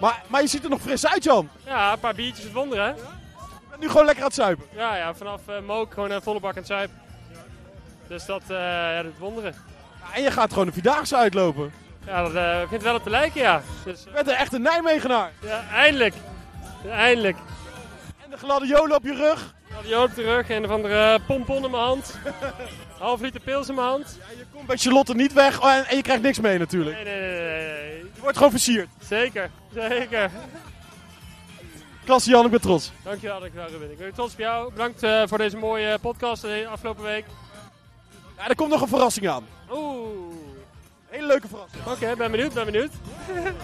Maar, 0.00 0.22
maar 0.26 0.42
je 0.42 0.48
ziet 0.48 0.64
er 0.64 0.70
nog 0.70 0.80
fris 0.80 1.06
uit, 1.06 1.24
Jan. 1.24 1.48
Ja, 1.64 1.92
een 1.92 1.98
paar 1.98 2.14
biertjes, 2.14 2.44
het 2.44 2.52
wonder, 2.52 2.78
hè? 2.78 2.88
Je 2.88 2.94
bent 3.70 3.80
nu 3.80 3.88
gewoon 3.88 4.04
lekker 4.04 4.22
aan 4.22 4.30
het 4.30 4.38
zuipen. 4.38 4.66
Ja, 4.74 4.96
ja 4.96 5.14
vanaf 5.14 5.48
eh 5.48 5.60
Mook 5.66 5.92
gewoon 5.92 6.10
een 6.10 6.22
volle 6.22 6.40
bak 6.40 6.50
aan 6.50 6.56
het 6.56 6.66
zuipen. 6.66 7.00
Dus 8.08 8.26
dat, 8.26 8.42
ja, 8.48 9.02
dat 9.02 9.12
wonderen. 9.18 9.54
Ja, 10.00 10.14
en 10.14 10.22
je 10.22 10.30
gaat 10.30 10.50
gewoon 10.50 10.66
de 10.66 10.72
Vierdaagse 10.72 11.16
uitlopen. 11.16 11.72
Ja, 12.06 12.22
dat 12.22 12.34
eh 12.34 12.68
vindt 12.68 12.84
wel 12.84 12.94
op 12.94 13.02
te 13.02 13.10
lijken, 13.10 13.40
ja. 13.40 13.62
Dus, 13.84 14.02
Je 14.04 14.10
bent 14.10 14.28
een 14.28 14.34
echte 14.34 14.58
Nijmegenaar. 14.58 15.32
ja, 15.40 15.64
eindelijk. 15.72 16.14
Eindelijk. 16.90 17.36
En 18.24 18.30
de 18.30 18.36
gladiolen 18.36 18.96
op 18.96 19.04
je 19.04 19.14
rug. 19.14 19.54
Die 19.82 20.00
op 20.00 20.14
de 20.14 20.22
rug 20.22 20.50
en 20.50 20.66
van 20.66 20.82
de 20.82 20.88
eh, 20.88 21.26
pompon 21.26 21.64
in 21.64 21.70
mijn 21.70 21.82
hand. 21.82 22.18
Half 22.98 23.20
liter 23.20 23.40
pils 23.40 23.68
in 23.68 23.74
mijn 23.74 23.86
hand. 23.86 24.18
Je 24.36 24.44
komt 24.52 24.66
bij 24.66 24.76
Charlotte 24.76 25.14
niet 25.14 25.32
weg 25.32 25.62
oh, 25.62 25.72
en, 25.72 25.86
en 25.86 25.96
je 25.96 26.02
krijgt 26.02 26.22
niks 26.22 26.40
mee 26.40 26.58
natuurlijk. 26.58 26.96
Nee, 26.96 27.04
nee, 27.04 27.20
nee, 27.20 27.40
nee. 27.40 27.98
Je 28.14 28.20
wordt 28.20 28.36
gewoon 28.36 28.52
versierd. 28.52 28.88
Zeker, 29.00 29.50
zeker. 29.74 30.30
Klasse 32.04 32.30
Jan, 32.30 32.44
ik 32.44 32.50
ben 32.50 32.60
trots. 32.60 32.92
Dankjewel, 33.02 33.40
dankjewel 33.40 33.68
Ruben. 33.68 33.90
Ik 33.90 33.98
ben 33.98 34.14
trots 34.14 34.32
op 34.32 34.38
jou. 34.38 34.72
Bedankt 34.72 35.02
eh, 35.02 35.22
voor 35.26 35.38
deze 35.38 35.56
mooie 35.56 35.98
podcast 35.98 36.42
de 36.42 36.66
afgelopen 36.70 37.02
week. 37.04 37.24
Ja, 38.36 38.48
er 38.48 38.54
komt 38.54 38.70
nog 38.70 38.80
een 38.80 38.88
verrassing 38.88 39.28
aan. 39.28 39.46
Oeh. 39.72 40.45
Hele 41.16 41.28
leuke 41.28 41.48
verrassing. 41.48 41.86
Oké, 41.86 42.16
ben 42.16 42.30
benieuwd, 42.30 42.52
ben 42.52 42.64
benieuwd. 42.64 42.90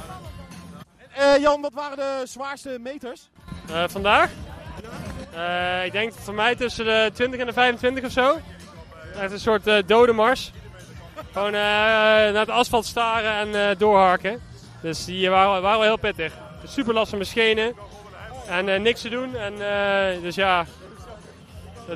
Eh, 1.12 1.38
Jan, 1.40 1.60
wat 1.60 1.72
waren 1.74 1.96
de 1.96 2.22
zwaarste 2.24 2.78
meters? 2.80 3.28
Eh, 3.68 3.84
vandaag? 3.88 4.30
Eh, 5.34 5.84
ik 5.84 5.92
denk 5.92 6.12
voor 6.12 6.34
mij 6.34 6.54
tussen 6.54 6.84
de 6.84 7.10
20 7.14 7.40
en 7.40 7.46
de 7.46 7.52
25 7.52 8.04
of 8.04 8.10
zo. 8.10 8.40
Echt 9.20 9.32
een 9.32 9.40
soort 9.40 9.88
dode 9.88 10.12
mars. 10.12 10.52
Gewoon 11.32 11.52
naar 11.52 12.34
het 12.34 12.48
asfalt 12.48 12.86
staren 12.86 13.54
en 13.54 13.78
doorharken. 13.78 14.42
Dus 14.80 15.04
die 15.04 15.30
waren, 15.30 15.62
waren 15.62 15.78
wel 15.78 15.88
heel 15.88 15.98
pittig. 15.98 16.32
Super 16.64 16.94
last 16.94 17.08
van 17.08 17.18
mijn 17.18 17.30
schenen. 17.30 17.74
En 18.46 18.82
niks 18.82 19.00
te 19.00 19.08
doen. 19.08 19.36
En, 19.36 19.54
dus 20.22 20.34
ja, 20.34 20.66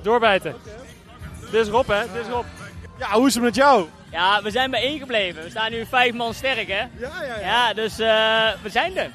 doorbijten. 0.02 0.54
Dit 1.50 1.66
is 1.66 1.68
Rob, 1.68 1.88
hè? 1.88 2.00
Dit 2.12 2.22
is 2.22 2.28
Rob. 2.28 2.44
Ja, 2.98 3.10
hoe 3.10 3.26
is 3.26 3.34
het 3.34 3.42
met 3.42 3.54
jou? 3.54 3.86
Ja, 4.10 4.42
we 4.42 4.50
zijn 4.50 4.70
bijeengebleven. 4.70 5.42
We 5.42 5.50
staan 5.50 5.70
nu 5.70 5.86
vijf 5.86 6.14
man 6.14 6.34
sterk, 6.34 6.68
hè? 6.68 6.78
Ja, 6.78 6.88
ja, 6.98 7.22
ja. 7.22 7.38
Ja, 7.40 7.74
dus 7.74 7.98
eh, 7.98 8.62
we 8.62 8.68
zijn 8.70 8.96
er. 8.96 9.10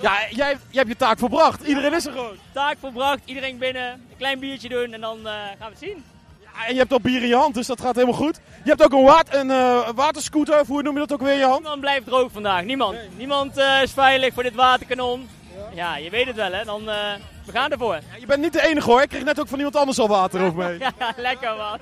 Ja, 0.00 0.18
jij, 0.30 0.36
jij 0.36 0.56
hebt 0.70 0.88
je 0.88 0.96
taak 0.96 1.18
volbracht. 1.18 1.62
Iedereen 1.66 1.94
is 1.94 2.06
er 2.06 2.12
gewoon. 2.12 2.36
Taak 2.52 2.76
volbracht, 2.80 3.20
iedereen 3.24 3.58
binnen, 3.58 3.90
een 3.92 4.16
klein 4.16 4.38
biertje 4.38 4.68
doen 4.68 4.92
en 4.92 5.00
dan 5.00 5.18
eh, 5.26 5.32
gaan 5.32 5.56
we 5.58 5.64
het 5.64 5.78
zien. 5.78 6.04
Ja, 6.42 6.66
en 6.66 6.72
je 6.72 6.78
hebt 6.78 6.92
al 6.92 7.00
bier 7.00 7.22
in 7.22 7.28
je 7.28 7.36
hand, 7.36 7.54
dus 7.54 7.66
dat 7.66 7.80
gaat 7.80 7.94
helemaal 7.94 8.14
goed. 8.14 8.40
Je 8.64 8.70
hebt 8.70 8.82
ook 8.82 8.92
een, 8.92 9.04
water, 9.04 9.34
een 9.40 9.50
eh, 9.50 9.88
waterscooter, 9.94 10.60
of 10.60 10.66
hoe 10.66 10.82
noem 10.82 10.94
je 10.94 11.00
dat 11.00 11.12
ook 11.12 11.22
weer 11.22 11.32
in 11.32 11.38
je 11.38 11.44
hand? 11.44 11.58
Niemand 11.58 11.80
blijft 11.80 12.06
droog 12.06 12.32
vandaag, 12.32 12.64
niemand. 12.64 12.96
Niemand 13.16 13.56
is 13.82 13.92
veilig 13.92 14.34
voor 14.34 14.42
dit 14.42 14.54
waterkanon. 14.54 15.28
Ja, 15.74 15.96
je 15.96 16.10
weet 16.10 16.26
het 16.26 16.36
wel, 16.36 16.52
hè? 16.52 16.64
Dan, 16.64 16.88
eh, 16.88 17.12
we 17.44 17.52
gaan 17.52 17.70
ervoor. 17.70 17.94
Ja, 17.94 18.16
je 18.18 18.26
bent 18.26 18.40
niet 18.40 18.52
de 18.52 18.62
enige 18.62 18.90
hoor, 18.90 19.02
ik 19.02 19.08
kreeg 19.08 19.24
net 19.24 19.40
ook 19.40 19.48
van 19.48 19.56
iemand 19.58 19.76
anders 19.76 19.98
al 19.98 20.08
water 20.08 20.42
over 20.42 20.58
mee. 20.58 20.78
Ja, 20.98 21.12
lekker 21.16 21.56
man. 21.56 21.78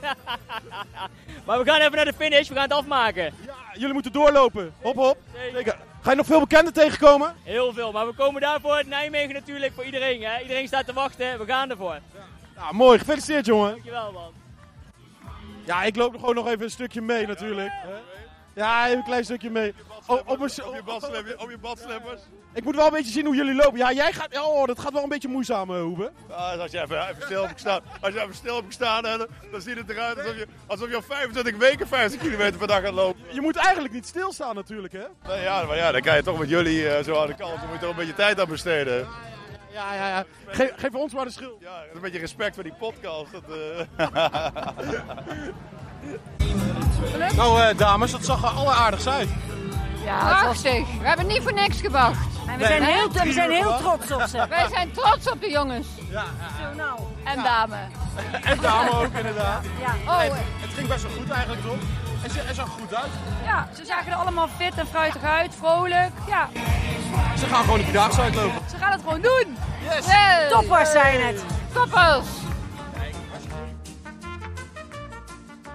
maar 1.46 1.58
we 1.58 1.64
gaan 1.64 1.80
even 1.80 1.92
naar 1.92 2.04
de 2.04 2.12
finish, 2.12 2.48
we 2.48 2.54
gaan 2.54 2.62
het 2.62 2.72
afmaken. 2.72 3.22
Ja, 3.22 3.54
jullie 3.72 3.92
moeten 3.92 4.12
doorlopen. 4.12 4.74
Hop, 4.82 4.94
hop. 4.94 5.16
Zeker. 5.52 5.76
Ga 6.02 6.10
je 6.10 6.16
nog 6.16 6.26
veel 6.26 6.40
bekenden 6.40 6.72
tegenkomen? 6.72 7.34
Heel 7.42 7.72
veel, 7.72 7.92
maar 7.92 8.06
we 8.06 8.14
komen 8.14 8.40
daarvoor. 8.40 8.82
Nijmegen 8.86 9.34
natuurlijk 9.34 9.72
voor 9.74 9.84
iedereen, 9.84 10.22
hè? 10.22 10.40
Iedereen 10.40 10.66
staat 10.66 10.86
te 10.86 10.92
wachten, 10.92 11.38
we 11.38 11.44
gaan 11.44 11.70
ervoor. 11.70 11.98
Ja, 12.56 12.72
mooi. 12.72 12.98
Gefeliciteerd, 12.98 13.46
jongen. 13.46 13.70
Dankjewel 13.70 14.12
man. 14.12 14.32
Ja, 15.64 15.82
ik 15.82 15.96
loop 15.96 16.14
gewoon 16.14 16.34
nog 16.34 16.46
even 16.46 16.62
een 16.62 16.70
stukje 16.70 17.00
mee 17.00 17.26
natuurlijk. 17.26 17.72
Ja, 18.54 18.86
even 18.86 18.98
een 18.98 19.04
klein 19.04 19.24
stukje 19.24 19.50
mee. 19.50 19.74
Oh, 20.06 20.18
op, 20.18 20.40
een, 20.40 20.64
Op 20.64 20.74
je 20.74 20.82
badslippers. 20.84 21.36
Op 21.36 21.50
je 21.50 21.58
badslippers. 21.58 22.20
ik 22.52 22.64
moet 22.64 22.76
wel 22.76 22.86
een 22.86 22.92
beetje 22.92 23.12
zien 23.12 23.26
hoe 23.26 23.34
jullie 23.34 23.54
lopen. 23.54 23.78
Ja, 23.78 23.92
jij 23.92 24.12
gaat... 24.12 24.38
Oh, 24.40 24.66
dat 24.66 24.78
gaat 24.78 24.92
wel 24.92 25.02
een 25.02 25.08
beetje 25.08 25.28
moeizaam, 25.28 25.70
uh, 25.70 25.80
Hoebe. 25.80 26.12
Ah, 26.30 26.60
als 26.60 26.70
je 26.70 26.80
even, 26.80 27.08
even 27.08 27.22
stil 27.22 27.40
hebt 27.40 27.52
gestaan, 27.52 27.80
als 28.00 28.14
je 28.14 28.20
even 28.20 28.34
stil 28.34 28.54
hebt 28.54 28.66
gestaan, 28.66 29.02
dan 29.02 29.60
ziet 29.60 29.76
het 29.76 29.90
eruit 29.90 30.18
alsof 30.18 30.36
je, 30.36 30.46
alsof 30.66 30.88
je 30.88 30.96
al 30.96 31.02
25 31.02 31.56
weken 31.56 31.88
50 31.88 32.20
kilometer 32.20 32.58
per 32.58 32.66
dag 32.66 32.82
gaat 32.82 32.92
lopen. 32.92 33.20
Je 33.30 33.40
moet 33.40 33.56
eigenlijk 33.56 33.94
niet 33.94 34.06
stilstaan 34.06 34.54
natuurlijk, 34.54 34.92
hè? 34.92 35.04
Nou 35.22 35.40
ja, 35.40 35.64
maar 35.64 35.76
ja, 35.76 35.92
dan 35.92 36.00
kan 36.00 36.16
je 36.16 36.22
toch 36.22 36.38
met 36.38 36.48
jullie 36.48 36.88
eh, 36.88 37.04
zo 37.04 37.20
aan 37.20 37.26
de 37.26 37.34
kant, 37.34 37.60
dan 37.60 37.66
moet 37.68 37.74
je 37.74 37.80
toch 37.80 37.90
een 37.90 37.96
beetje 37.96 38.14
tijd 38.14 38.40
aan 38.40 38.48
besteden. 38.48 39.08
Ja, 39.72 39.94
ja, 39.94 40.08
ja. 40.08 40.24
Geef, 40.46 40.72
geef 40.76 40.94
ons 40.94 41.12
maar 41.12 41.24
de 41.24 41.30
schuld. 41.30 41.60
Ja, 41.60 41.82
een 41.94 42.00
beetje 42.00 42.18
respect 42.18 42.54
voor 42.54 42.64
die 42.64 42.74
podcast. 42.74 43.32
Dat, 43.32 43.42
eh. 43.96 44.06
Nou, 47.36 47.60
eh, 47.62 47.76
dames, 47.76 48.10
dat 48.10 48.24
zag 48.24 48.42
er 48.42 48.48
alleraardigst 48.48 49.06
uit. 49.06 49.28
Ja, 50.04 50.18
prachtig. 50.18 50.86
We 51.00 51.06
hebben 51.06 51.26
niet 51.26 51.42
voor 51.42 51.52
niks 51.52 51.80
gewacht. 51.80 52.16
En 52.46 52.58
we, 52.58 52.66
zijn 52.66 52.82
heel, 52.82 53.10
we 53.12 53.32
zijn 53.32 53.50
heel 53.50 53.76
trots 53.78 54.10
op 54.10 54.22
ze. 54.22 54.46
Wij 54.48 54.66
zijn 54.70 54.92
trots 54.92 55.30
op 55.30 55.40
de 55.40 55.50
jongens. 55.50 55.86
Ja, 56.10 56.24
Zo 56.60 56.76
nou. 56.76 57.00
En 57.24 57.42
dame. 57.42 57.76
en 58.50 58.58
dame 58.60 58.90
ook 58.90 59.12
inderdaad. 59.14 59.64
Ja. 59.80 60.12
Oh, 60.12 60.18
Nee, 60.18 60.30
het 60.60 60.70
ging 60.74 60.88
best 60.88 61.02
wel 61.02 61.12
goed 61.18 61.30
eigenlijk, 61.30 61.62
toch? 61.62 61.76
En 62.22 62.30
ze, 62.30 62.40
er 62.40 62.54
zag 62.54 62.68
goed 62.68 62.94
uit. 62.94 63.10
ja, 63.44 63.68
ze 63.76 63.84
zagen 63.84 64.12
er 64.12 64.18
allemaal 64.18 64.48
fit 64.56 64.74
en 64.74 64.86
fruitig 64.86 65.22
uit, 65.22 65.54
vrolijk. 65.58 66.10
Ja, 66.26 66.48
Ze 67.38 67.46
gaan 67.46 67.64
gewoon 67.64 67.78
de 67.78 67.84
Vierdaagse 67.84 68.20
uitlopen. 68.20 68.60
ze 68.70 68.76
gaan 68.76 68.92
het 68.92 69.00
gewoon 69.00 69.20
doen. 69.20 69.56
Yes! 69.82 70.06
Hey. 70.06 70.48
Toppers 70.48 70.90
zijn 70.90 71.26
het. 71.26 71.44
Toppers. 71.72 72.26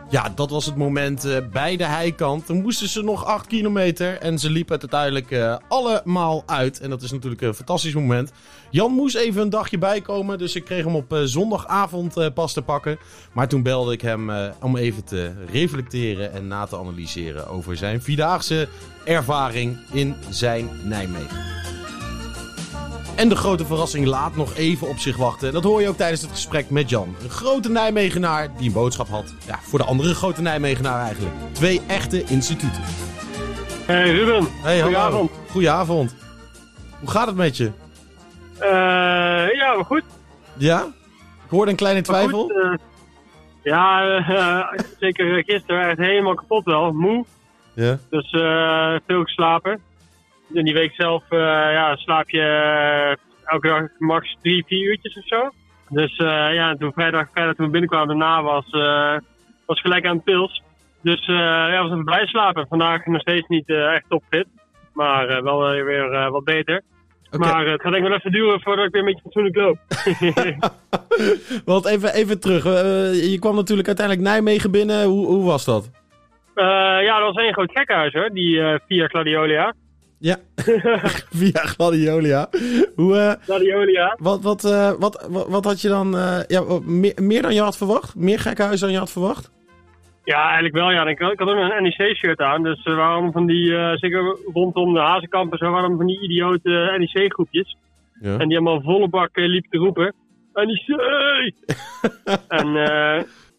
Ja, 0.10 0.30
dat 0.36 0.50
was 0.50 0.66
het 0.66 0.76
moment 0.76 1.26
eh, 1.26 1.38
bij 1.52 1.78
de 1.78 1.86
heikant. 1.86 2.46
Toen 2.46 2.62
moesten 2.62 2.88
ze 2.88 3.04
nog 3.04 3.26
8 3.26 3.48
kilometer 3.48 4.18
en 4.18 4.40
ze 4.40 4.50
liepen 4.50 4.74
het 4.80 4.94
uiteindelijk 4.94 5.32
eh, 5.32 5.58
allemaal 5.68 6.44
uit. 6.46 6.80
En 6.80 6.90
dat 6.90 7.02
is 7.02 7.12
natuurlijk 7.12 7.42
een 7.42 7.54
fantastisch 7.54 7.94
moment. 7.94 8.32
Jan 8.70 8.92
moest 8.92 9.16
even 9.16 9.42
een 9.42 9.50
dagje 9.50 9.78
bijkomen, 9.78 10.38
dus 10.38 10.56
ik 10.56 10.66
kreeg 10.66 10.84
hem 10.84 10.96
op 10.96 11.14
eh, 11.14 11.20
zondagavond 11.24 12.34
pas 12.34 12.54
te 12.54 12.62
pakken. 12.62 12.98
Maar 13.34 13.48
toen 13.48 13.64
belde 13.64 13.94
ik 13.94 14.02
hem 14.02 14.32
om 14.62 14.78
even 14.78 15.04
te 15.04 15.32
reflecteren 15.52 16.34
en 16.34 16.48
na 16.48 16.66
te 16.66 16.78
analyseren 16.78 17.48
over 17.48 17.78
zijn 17.78 18.02
vierdaagse 18.02 18.68
ervaring 19.06 19.78
in 19.92 20.16
zijn 20.30 20.70
Nijmegen. 20.84 21.77
En 23.18 23.30
de 23.30 23.36
grote 23.36 23.66
verrassing 23.66 24.06
laat 24.06 24.36
nog 24.36 24.56
even 24.56 24.88
op 24.88 24.98
zich 24.98 25.18
wachten. 25.18 25.54
Dat 25.54 25.64
hoor 25.64 25.82
je 25.82 25.88
ook 25.90 25.96
tijdens 25.98 26.22
het 26.22 26.30
gesprek 26.32 26.70
met 26.70 26.90
Jan. 26.90 27.16
Een 27.24 27.30
grote 27.30 27.70
Nijmegenaar 27.70 28.50
die 28.58 28.68
een 28.68 28.74
boodschap 28.74 29.08
had. 29.08 29.34
Ja, 29.48 29.60
voor 29.62 29.80
de 29.80 29.86
andere 29.86 30.14
grote 30.16 30.42
Nijmegenaar 30.42 31.02
eigenlijk. 31.02 31.36
Twee 31.52 31.82
echte 31.88 32.24
instituten. 32.24 32.82
Hey 33.86 34.12
Ruben, 34.12 34.48
Hey. 34.62 34.82
Goedenavond. 34.82 35.32
Goedenavond. 35.52 36.16
Hoe 37.00 37.10
gaat 37.10 37.28
het 37.28 37.36
met 37.36 37.58
je? 37.58 37.72
Eh, 38.60 38.70
ja, 39.54 39.74
maar 39.76 39.86
goed. 39.86 40.04
Ja? 40.58 40.86
Ik 41.44 41.50
hoorde 41.50 41.72
een 41.72 41.78
kleine 41.78 42.02
twijfel. 42.02 42.42
goed, 42.42 42.52
eh, 42.64 42.74
ja, 43.64 44.18
eh, 44.18 44.80
zeker 45.00 45.44
gisteren 45.44 45.88
echt 45.90 45.98
helemaal 45.98 46.36
kapot 46.36 46.66
wel. 46.66 46.92
Moe. 46.92 47.26
Ja. 47.74 47.98
Dus 48.10 48.30
veel 49.08 49.24
geslapen. 49.24 49.82
In 50.54 50.66
die 50.66 50.74
week 50.74 50.94
zelf 50.94 51.24
eh, 51.30 51.40
ja, 51.40 51.96
slaap 51.96 52.30
je 52.30 52.42
eh, 52.42 53.52
elke 53.52 53.68
dag 53.68 53.82
max 53.98 54.38
drie, 54.42 54.64
vier 54.68 54.90
uurtjes 54.90 55.18
of 55.18 55.28
zo. 55.28 55.50
Dus 55.90 56.18
eh, 56.18 56.54
ja, 56.54 56.76
toen 56.76 56.94
vrijdag, 56.94 57.28
vrijdag 57.34 57.56
toen 57.56 57.66
we 57.66 57.72
binnenkwamen 57.72 58.08
daarna 58.08 58.44
was, 58.44 58.72
was 59.66 59.82
gelijk 59.82 60.06
aan 60.06 60.16
het 60.16 60.24
pils. 60.24 60.62
Dus 61.02 61.26
ja, 61.26 61.82
was 61.82 61.92
even 61.92 62.04
blij 62.04 62.26
slapen. 62.26 62.68
Vandaag 62.68 63.06
nog 63.06 63.22
steeds 63.22 63.48
niet 63.48 63.70
echt 63.70 64.06
topfit. 64.08 64.48
Maar 64.94 65.44
wel 65.44 65.72
weer 65.72 66.30
wat 66.32 66.44
beter. 66.44 66.82
Maar 67.38 67.68
het 67.68 67.82
gaat 67.82 67.92
denk 67.92 68.04
ik 68.04 68.10
wel 68.10 68.18
even 68.18 68.32
duren 68.32 68.62
voordat 68.62 68.86
ik 68.86 68.92
weer 68.92 69.02
een 69.02 69.08
beetje 69.08 69.22
fatsoenlijk 69.22 69.56
loop. 69.56 69.78
Want 71.72 71.86
even, 71.86 72.14
even 72.14 72.40
terug. 72.40 72.64
Je 73.32 73.38
kwam 73.40 73.56
natuurlijk 73.56 73.88
uiteindelijk 73.88 74.28
Nijmegen 74.28 74.72
binnen. 74.72 75.04
Hoe, 75.06 75.26
hoe 75.26 75.46
was 75.46 75.66
dat? 75.66 75.92
Ja, 77.08 77.20
dat 77.20 77.34
was 77.34 77.44
één 77.44 77.54
groot 77.54 77.72
gekkenhuis 77.72 78.14
hoor, 78.14 78.30
die 78.30 78.62
eh, 78.62 78.80
via 78.88 79.08
Gladiolia. 79.08 79.74
Ja, 80.20 80.36
via 81.40 81.62
Gladiolia. 81.62 82.50
Hoe, 82.96 83.18
eh, 83.18 83.44
Gladiolia. 83.44 84.16
wat, 84.20 84.42
wat, 84.42 84.64
eh, 84.66 84.92
wat, 85.00 85.28
wat, 85.30 85.48
wat 85.48 85.64
had 85.66 85.82
je 85.82 85.88
dan... 85.88 86.18
eh, 86.18 86.40
ja, 86.48 86.64
meer, 86.84 87.14
meer 87.22 87.42
dan 87.42 87.54
je 87.54 87.62
had 87.62 87.78
verwacht? 87.78 88.16
Meer 88.16 88.40
gekkenhuis 88.40 88.80
dan 88.80 88.92
je 88.92 88.98
had 88.98 89.12
verwacht? 89.12 89.52
Ja, 90.24 90.44
eigenlijk 90.44 90.74
wel. 90.76 90.92
Ja. 90.92 91.06
Ik, 91.08 91.20
had- 91.20 91.32
ik 91.32 91.40
had 91.40 91.50
ook 91.50 91.56
nog 91.56 91.72
een 91.72 91.84
NEC-shirt 91.84 92.40
aan. 92.40 92.64
Dus 92.64 92.86
allemaal 92.86 93.32
van 93.32 93.46
die, 93.46 93.72
zeker 93.98 94.38
rondom 94.54 94.94
de 94.94 95.00
Hazenkamp 95.00 95.52
en 95.52 95.58
zo, 95.58 95.66
allemaal 95.66 95.98
van 95.98 96.06
die 96.08 96.22
idiote 96.22 96.96
NEC-groepjes. 96.98 97.78
Ja. 98.22 98.38
En 98.38 98.48
die 98.48 98.58
allemaal 98.58 98.82
volle 98.82 99.08
bak 99.10 99.30
liepen 99.34 99.70
te 99.70 99.78
roepen. 99.78 100.14
NEC! 100.54 100.88
en 102.48 102.74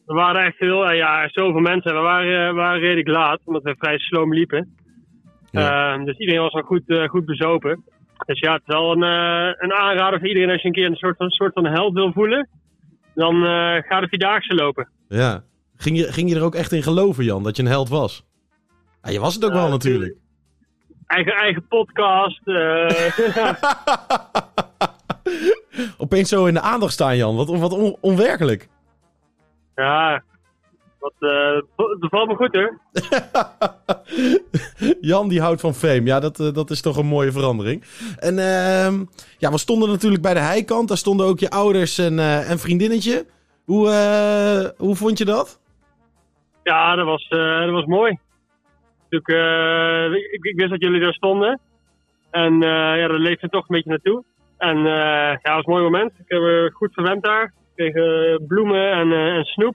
we 0.06 0.14
waren 0.14 0.44
echt 0.44 0.58
heel, 0.58 0.92
ja, 0.92 1.28
zoveel 1.28 1.60
mensen. 1.60 1.94
We 1.94 2.00
waren, 2.00 2.48
we 2.54 2.60
waren 2.60 2.80
redelijk 2.80 3.08
laat, 3.08 3.40
omdat 3.44 3.62
we 3.62 3.74
vrij 3.78 3.98
sloom 3.98 4.34
liepen. 4.34 4.76
Eh, 5.50 6.04
dus 6.04 6.16
iedereen 6.18 6.40
was 6.42 6.52
al 6.52 6.62
goed, 6.62 6.82
eh, 6.86 7.08
goed 7.08 7.24
bezopen. 7.24 7.84
Dus 8.26 8.40
ja, 8.40 8.52
het 8.52 8.62
is 8.66 8.74
wel 8.74 8.92
een, 8.92 9.02
eh, 9.02 9.54
een 9.58 9.72
aanrader 9.72 10.18
voor 10.18 10.28
iedereen 10.28 10.50
als 10.50 10.60
je 10.62 10.66
een 10.68 10.74
keer 10.74 10.86
een 10.86 10.96
soort 10.96 11.16
van, 11.16 11.30
soort 11.30 11.52
van 11.52 11.66
held 11.66 11.92
wil 11.92 12.12
voelen. 12.12 12.48
Dan 13.14 13.34
eh, 13.34 13.76
ga 13.82 14.00
de 14.00 14.08
Vierdaagse 14.08 14.54
lopen. 14.54 14.88
Ja. 15.08 15.42
Ging 15.76 15.98
je, 15.98 16.12
ging 16.12 16.30
je 16.30 16.36
er 16.36 16.42
ook 16.42 16.54
echt 16.54 16.72
in 16.72 16.82
geloven, 16.82 17.24
Jan, 17.24 17.42
dat 17.42 17.56
je 17.56 17.62
een 17.62 17.68
held 17.68 17.88
was? 17.88 18.24
Ja, 19.02 19.10
je 19.10 19.20
was 19.20 19.34
het 19.34 19.44
ook 19.44 19.52
wel 19.52 19.68
natuurlijk. 19.68 20.16
Eigen, 21.06 21.32
eigen 21.32 21.66
podcast. 21.68 22.40
Opeens 25.98 26.28
zo 26.28 26.44
in 26.46 26.54
de 26.54 26.60
aandacht 26.60 26.92
staan, 26.92 27.16
Jan. 27.16 27.36
Wat, 27.36 27.48
wat 27.58 27.72
on- 27.72 27.96
onwerkelijk. 28.00 28.68
ja, 29.74 30.22
wat, 30.98 31.12
eh, 31.18 31.60
dat 32.00 32.10
valt 32.10 32.28
me 32.28 32.34
goed 32.34 32.54
hoor. 32.54 32.78
Jan 35.10 35.28
die 35.28 35.40
houdt 35.40 35.60
van 35.60 35.74
fame. 35.74 36.02
Ja, 36.02 36.20
dat, 36.20 36.40
eh, 36.40 36.52
dat 36.52 36.70
is 36.70 36.80
toch 36.80 36.96
een 36.96 37.06
mooie 37.06 37.32
verandering. 37.32 37.84
En 38.18 38.38
ehm, 38.38 39.04
ja, 39.38 39.50
we 39.50 39.58
stonden 39.58 39.88
natuurlijk 39.88 40.22
bij 40.22 40.34
de 40.34 40.40
heikant. 40.40 40.88
Daar 40.88 40.96
stonden 40.96 41.26
ook 41.26 41.38
je 41.38 41.50
ouders 41.50 41.98
en, 41.98 42.18
eh, 42.18 42.50
en 42.50 42.58
vriendinnetje. 42.58 43.26
Hoe, 43.64 43.88
hoe 44.76 44.96
vond 44.96 45.18
je 45.18 45.24
dat? 45.24 45.60
Ja, 46.62 46.94
dat 46.94 47.06
was, 47.06 47.28
dat 47.28 47.70
was 47.70 47.84
mooi. 47.84 48.18
Natuurlijk, 49.08 50.32
ik, 50.32 50.44
ik 50.44 50.56
wist 50.56 50.70
dat 50.70 50.80
jullie 50.80 51.00
daar 51.00 51.12
stonden. 51.12 51.60
En 52.30 52.60
ja, 52.60 53.08
daar 53.08 53.18
leefde 53.18 53.48
toch 53.48 53.68
een 53.68 53.74
beetje 53.74 53.90
naartoe. 53.90 54.24
En 54.58 54.78
ja, 54.78 55.32
dat 55.42 55.54
was 55.54 55.64
een 55.64 55.72
mooi 55.72 55.82
moment. 55.82 56.12
Ik 56.12 56.24
heb 56.26 56.40
er 56.40 56.72
goed 56.72 56.92
verwend 56.92 57.22
daar. 57.22 57.52
Ik 57.74 57.92
kreeg 57.92 58.46
bloemen 58.46 58.92
en, 58.92 59.12
en 59.12 59.44
snoep. 59.44 59.74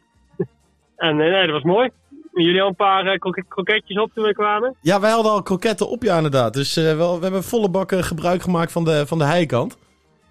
En 0.97 1.09
eh, 1.21 1.31
nee, 1.31 1.43
dat 1.45 1.51
was 1.55 1.63
mooi. 1.63 1.89
Jullie 2.33 2.61
al 2.61 2.67
een 2.67 2.75
paar 2.75 3.05
eh, 3.05 3.19
kroket- 3.19 3.47
kroketjes 3.47 3.99
op 3.99 4.11
toen 4.13 4.23
we 4.23 4.33
kwamen? 4.33 4.75
Ja, 4.81 4.99
wij 4.99 5.11
hadden 5.11 5.31
al 5.31 5.41
kroketten 5.43 5.89
op, 5.89 6.03
ja, 6.03 6.15
inderdaad. 6.15 6.53
Dus 6.53 6.75
eh, 6.77 6.95
wel, 6.97 7.15
we 7.17 7.23
hebben 7.23 7.43
volle 7.43 7.69
bakken 7.69 8.03
gebruik 8.03 8.41
gemaakt 8.41 8.71
van 8.71 8.83
de, 8.83 9.07
van 9.07 9.17
de 9.17 9.23
heikant. 9.23 9.77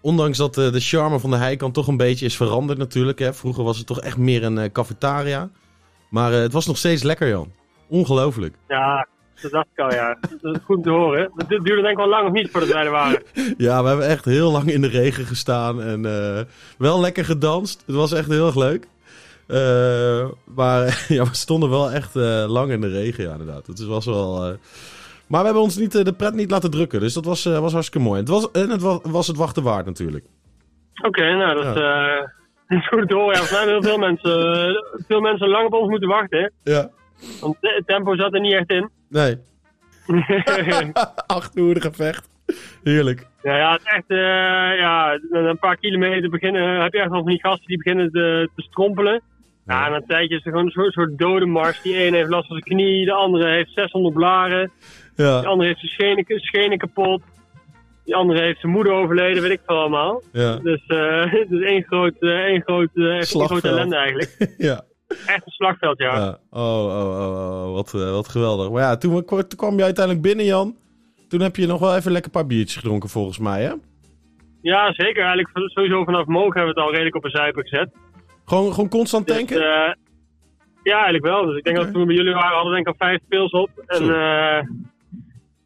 Ondanks 0.01 0.39
dat 0.39 0.59
eh, 0.59 0.73
de 0.73 0.81
charme 0.81 1.19
van 1.19 1.31
de 1.31 1.37
heikant 1.37 1.75
toch 1.75 1.87
een 1.87 1.97
beetje 1.97 2.25
is 2.27 2.37
veranderd 2.37 2.79
natuurlijk. 2.79 3.19
Hè. 3.19 3.35
Vroeger 3.35 3.65
was 3.65 3.79
het 3.79 3.87
toch 3.87 4.01
echt 4.01 4.17
meer 4.17 4.45
een 4.45 4.59
eh, 4.59 4.73
cafetaria. 4.73 5.49
Maar 6.11 6.33
eh, 6.33 6.39
het 6.41 6.53
was 6.53 6.67
nog 6.67 6.77
steeds 6.77 7.03
lekker, 7.03 7.29
Jan. 7.29 7.53
Ongelooflijk. 7.89 8.55
Ja, 8.69 9.07
dat 9.43 9.51
dacht 9.51 9.67
ik 9.75 9.79
al, 9.85 9.93
ja. 9.93 10.19
Dat 10.41 10.55
is 10.55 10.61
goed 10.65 10.77
om 10.77 10.83
te 10.83 10.91
horen. 10.91 11.31
Het 11.37 11.49
duurde 11.49 11.75
denk 11.75 11.87
ik 11.87 11.97
wel 11.97 12.09
lang 12.09 12.27
of 12.27 12.33
niet 12.33 12.51
voordat 12.51 12.71
wij 12.73 12.85
er 12.85 12.91
waren. 12.91 13.23
Ja, 13.57 13.83
we 13.83 13.89
hebben 13.89 14.09
echt 14.09 14.25
heel 14.25 14.51
lang 14.53 14.71
in 14.71 14.81
de 14.81 14.89
regen 14.89 15.25
gestaan 15.25 15.83
en 15.83 16.07
eh, 16.07 16.41
wel 16.79 17.01
lekker 17.01 17.25
gedanst. 17.25 17.83
Het 17.87 17.95
was 17.97 18.13
echt 18.13 18.29
heel 18.29 18.47
erg 18.47 18.57
leuk. 18.57 18.87
Eh, 19.47 20.29
maar 20.55 21.05
ja, 21.09 21.25
we 21.25 21.35
stonden 21.35 21.71
wel 21.71 21.91
echt 21.91 22.17
eh, 22.17 22.45
lang 22.49 22.71
in 22.71 22.81
de 22.81 22.89
regen, 22.89 23.25
ja, 23.25 23.31
inderdaad. 23.33 23.67
Het 23.67 23.85
was 23.87 24.07
wel... 24.07 24.45
eh, 24.45 24.53
Maar 25.27 25.39
we 25.41 25.45
hebben 25.45 25.63
ons 25.63 25.77
niet, 25.77 26.05
de 26.05 26.13
pret 26.13 26.35
niet 26.35 26.51
laten 26.51 26.71
drukken, 26.71 27.01
dus 27.01 27.15
dat 27.15 27.25
was, 27.25 27.45
was 27.45 27.73
hartstikke 27.73 28.07
mooi. 28.07 28.21
Het 28.21 28.29
was, 28.29 28.51
en 28.51 28.71
het 28.71 28.81
was, 28.83 28.99
was 29.03 29.27
het 29.27 29.37
wachten 29.37 29.63
waard 29.63 29.87
natuurlijk. 29.87 30.25
Oké, 31.05 31.35
nou, 31.37 31.55
dat, 31.55 31.77
is, 32.69 32.89
goed 32.89 33.11
horen. 33.11 33.27
Ja, 33.35 33.39
volgens 33.39 33.51
mij 33.51 33.59
hebben 33.61 33.73
heel 33.73 33.83
veel 33.83 33.99
mensen, 33.99 34.85
veel 35.09 35.21
mensen 35.21 35.49
lang 35.49 35.67
op 35.67 35.73
ons 35.73 35.89
moeten 35.91 36.09
wachten. 36.09 36.39
hè. 36.63 36.73
Ja. 36.73 36.91
Want 37.41 37.57
het 37.61 37.87
tempo 37.87 38.17
zat 38.17 38.35
er 38.35 38.41
niet 38.41 38.53
echt 38.55 38.71
in. 38.71 38.91
Nee. 39.09 39.37
Acht 41.27 41.57
uur 41.57 41.81
gevecht. 41.81 42.29
Heerlijk. 42.83 43.27
Ja, 43.43 43.57
ja, 43.57 43.73
het 43.73 43.81
is 43.85 43.93
echt, 43.93 44.05
ja, 44.79 45.19
een 45.31 45.59
paar 45.59 45.77
kilometer 45.77 46.31
beginnen, 46.31 46.83
heb 46.83 46.93
je 46.93 46.99
echt 47.01 47.11
van 47.11 47.25
die 47.25 47.41
gasten 47.41 47.67
die 47.67 47.77
beginnen 47.77 48.11
te, 48.11 48.49
te 48.57 48.63
strompelen. 48.63 49.23
Ja, 49.67 49.87
en 49.87 49.93
een 49.93 50.07
tijdje 50.07 50.37
is 50.37 50.45
er 50.45 50.51
gewoon 50.51 50.67
een 50.67 50.73
soort, 50.73 50.93
soort 50.93 51.19
dode 51.19 51.47
mars. 51.47 51.83
Die 51.83 51.97
ene 51.97 52.17
heeft 52.17 52.29
last 52.29 52.47
van 52.47 52.57
zijn 52.57 52.77
knie, 52.77 53.05
de 53.05 53.13
andere 53.13 53.49
heeft 53.49 53.73
600 53.75 54.15
blaren. 54.15 54.71
Ja. 55.17 55.41
De 55.41 55.47
andere 55.47 55.69
heeft 55.69 55.81
zijn 55.81 55.93
schenen, 55.93 56.41
schenen 56.41 56.79
kapot. 56.79 57.23
Die 58.05 58.15
andere 58.15 58.41
heeft 58.41 58.61
zijn 58.61 58.73
moeder 58.73 58.93
overleden, 58.93 59.43
weet 59.43 59.53
ik 59.53 59.61
veel 59.67 59.79
allemaal. 59.79 60.23
Ja. 60.33 60.57
Dus 60.57 60.87
eh, 60.87 61.33
het 61.41 61.51
is 61.51 61.61
één 61.61 61.83
groot, 61.83 62.15
eh, 62.21 62.31
één 62.31 62.63
groot, 62.63 62.89
eh, 62.95 63.05
één 63.05 63.27
Slagveld. 63.27 63.61
grote 63.61 63.77
ellende 63.77 63.97
eigenlijk. 63.97 64.55
ja. 64.59 64.85
Echt 65.27 65.47
een 65.47 65.53
slagveld, 65.53 65.99
ja. 65.99 66.17
Ja. 66.17 66.39
Oh, 66.51 66.85
oh, 66.85 67.19
oh, 67.19 67.67
oh, 67.67 67.73
wat, 67.73 67.95
eh, 67.95 68.11
wat 68.11 68.29
geweldig. 68.29 68.71
Maar 68.71 68.83
ja, 68.83 68.97
toen, 68.97 69.25
kwam 69.57 69.77
je 69.77 69.83
uiteindelijk 69.83 70.25
binnen, 70.25 70.45
Jan. 70.45 70.77
Toen 71.29 71.41
heb 71.41 71.57
je 71.57 71.67
nog 71.67 71.81
wel 71.81 71.97
even 71.97 72.13
lekker 72.13 72.31
een 72.35 72.41
paar 72.41 72.49
biertjes 72.49 72.77
gedronken, 72.77 73.09
volgens 73.09 73.39
mij, 73.39 73.63
hè? 73.63 73.73
Ja, 74.63 74.93
zeker. 74.93 75.23
Eigenlijk 75.25 75.71
sowieso 75.71 76.05
vanaf 76.05 76.27
mogen 76.27 76.55
hebben 76.57 76.75
we 76.75 76.81
het 76.81 76.89
al 76.89 76.91
redelijk 76.91 77.17
op 77.17 77.25
een 77.25 77.31
zuipen 77.31 77.63
gezet. 77.63 77.91
Gewoon, 78.53 78.73
gewoon 78.75 78.89
constant 78.89 79.27
Dus, 79.27 79.37
tanken? 79.37 79.57
eh, 79.57 79.93
ja, 80.83 80.95
eigenlijk 80.95 81.25
wel. 81.25 81.47
Dus 81.47 81.57
ik 81.57 81.65
denk 81.65 81.77
dat 81.77 81.93
toen 81.93 82.01
we 82.01 82.07
bij 82.07 82.15
jullie 82.17 82.35
waren, 82.35 82.55
hadden 82.55 82.73
we 82.73 82.83
denk 82.83 82.87
ik 82.89 83.01
al 83.01 83.07
vijf 83.09 83.21
pils 83.29 83.51
op. 83.51 83.71
En 83.87 84.03
eh, 84.03 84.67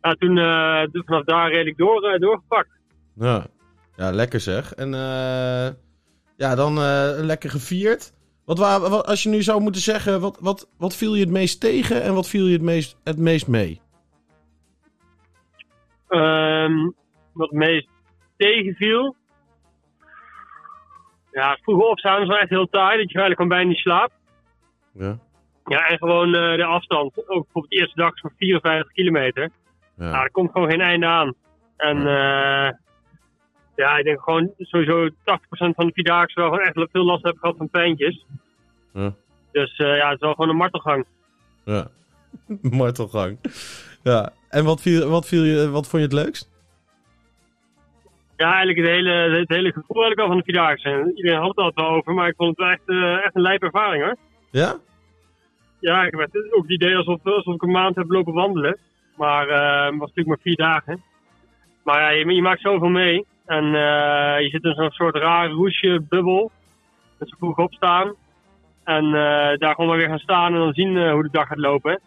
ja, 0.03 0.13
toen 0.19 0.39
eh, 0.39 0.83
vanaf 1.05 1.25
daar 1.25 1.51
redelijk 1.51 1.77
door, 1.77 2.19
doorgepakt. 2.19 2.69
Ja. 3.15 3.47
ja, 3.97 4.11
lekker 4.11 4.41
zeg. 4.41 4.73
En 4.75 4.91
ja, 6.37 6.55
dan 6.55 6.79
lekker 7.27 7.51
gevierd. 7.51 8.13
Wat, 8.45 8.59
wa- 8.59 8.81
wat, 8.81 9.07
als 9.07 9.23
je 9.23 9.29
nu 9.29 9.43
zou 9.43 9.61
moeten 9.61 9.81
zeggen, 9.81 10.21
wat, 10.21 10.39
wat, 10.41 10.69
wat 10.79 10.97
viel 10.97 11.15
je 11.15 11.21
het 11.21 11.31
meest 11.33 11.61
tegen 11.61 12.03
en 12.03 12.15
wat 12.15 12.29
viel 12.29 12.47
je 12.47 12.53
het 12.53 12.63
meest, 12.63 12.97
het 13.05 13.19
meest 13.19 13.47
mee? 13.49 13.81
Ehm, 16.09 16.91
wat 17.33 17.51
meest 17.51 17.89
tegenviel. 18.37 19.17
Ja, 21.37 21.51
het 21.51 21.63
vroege 21.63 21.85
opstaan 21.85 22.23
is 22.23 22.29
wel 22.29 22.39
echt 22.39 22.49
heel 22.49 22.69
taai, 22.69 22.99
dat 22.99 23.11
je 23.11 23.19
eigenlijk 23.19 23.41
gewoon 23.41 23.49
bijna 23.49 23.69
niet 23.69 23.79
slaapt. 23.79 24.13
Ja. 24.93 25.19
Ja, 25.65 25.89
en 25.89 25.99
gewoon 25.99 26.35
eh, 26.35 26.57
de 26.57 26.65
afstand. 26.65 27.19
Ook 27.19 27.27
bijvoorbeeld 27.27 27.71
de 27.71 27.77
eerste 27.77 28.01
dag 28.01 28.15
is 28.15 28.21
van 28.21 28.33
54 28.37 28.93
kilometer. 28.93 29.51
Ja. 29.97 30.11
Nou, 30.11 30.25
er 30.25 30.31
komt 30.31 30.51
gewoon 30.51 30.71
geen 30.71 30.81
einde 30.81 31.07
aan. 31.07 31.35
En 31.77 31.97
eh, 31.97 32.73
ja, 33.77 33.97
ik 33.99 34.05
denk 34.05 34.21
gewoon 34.21 34.53
sowieso 34.59 35.09
80% 35.09 35.13
van 35.49 35.87
de 35.87 35.93
Vierdaagse 35.93 36.41
wel 36.41 36.51
gewoon 36.51 36.65
echt 36.65 36.91
veel 36.93 37.05
last 37.05 37.23
hebben 37.23 37.41
gehad 37.41 37.57
van 37.57 37.69
pijntjes. 37.69 38.27
Ja. 38.93 39.15
Dus 39.53 39.77
eh, 39.77 39.97
ja, 39.97 40.05
het 40.05 40.15
is 40.15 40.21
wel 40.21 40.35
gewoon 40.35 40.51
een 40.51 40.57
martelgang. 40.57 41.07
Ja. 41.65 41.89
Martelgang. 42.83 43.39
Ja. 44.03 44.33
En 44.49 44.65
wat, 44.65 44.81
viel, 44.81 45.09
wat, 45.09 45.27
viel 45.27 45.43
je, 45.43 45.71
wat 45.71 45.89
vond 45.89 46.03
je 46.03 46.09
het 46.09 46.25
leukst? 46.25 46.51
Ja, 48.37 48.47
eigenlijk 48.47 48.79
het 48.79 48.89
hele, 48.89 49.11
het 49.11 49.49
hele 49.49 49.73
gevoel 49.73 50.03
eigenlijk 50.03 50.21
al 50.21 50.27
van 50.27 50.37
de 50.37 50.45
Vierdaagse. 50.45 50.89
En 50.89 51.17
Iedereen 51.17 51.39
had 51.39 51.49
het 51.49 51.59
altijd 51.59 51.87
wel 51.87 51.97
over, 51.97 52.15
maar 52.15 52.29
ik 52.29 52.37
vond 52.37 52.49
het 52.49 52.59
wel 52.59 52.69
echt, 52.69 52.83
eh, 52.87 53.25
echt 53.25 53.35
een 53.35 53.43
lijpe 53.43 53.65
ervaring 53.65 54.05
hoor. 54.05 54.17
Ja? 54.51 54.77
Ja, 55.81 56.05
ik 56.05 56.11
heb 56.11 56.29
ook 56.51 56.63
het 56.63 56.71
idee 56.71 56.97
alsof, 56.97 57.25
alsof 57.25 57.55
ik 57.55 57.63
een 57.63 57.71
maand 57.71 57.97
heb 57.97 58.11
lopen 58.11 58.33
wandelen. 58.33 58.79
Maar 59.17 59.49
eh, 59.49 59.85
het 59.85 59.99
was 59.99 60.09
natuurlijk 60.09 60.27
maar 60.27 60.39
vier 60.43 60.57
dagen. 60.57 61.03
Maar 61.85 62.01
ja, 62.01 62.09
je, 62.09 62.35
je 62.35 62.43
maakt 62.43 62.61
zoveel 62.61 62.89
mee. 62.89 63.27
En 63.47 63.65
eh, 63.65 64.41
je 64.41 64.49
zit 64.51 64.65
in 64.65 64.75
zo'n 64.75 64.91
soort 64.91 65.17
rare 65.17 65.53
roesje, 65.53 66.03
bubbel. 66.09 66.51
Met 67.19 67.29
zo 67.29 67.37
vroeg 67.39 67.59
opstaan. 67.59 68.15
En 68.85 69.11
daar 69.59 69.75
gewoon 69.75 69.87
maar 69.87 69.99
weer 69.99 70.09
gaan 70.09 70.19
staan 70.19 70.53
en 70.53 70.59
dan 70.59 70.73
zien 70.73 71.11
hoe 71.11 71.23
de 71.23 71.29
dag 71.33 71.47
gaat 71.47 71.59
lopen. 71.59 72.01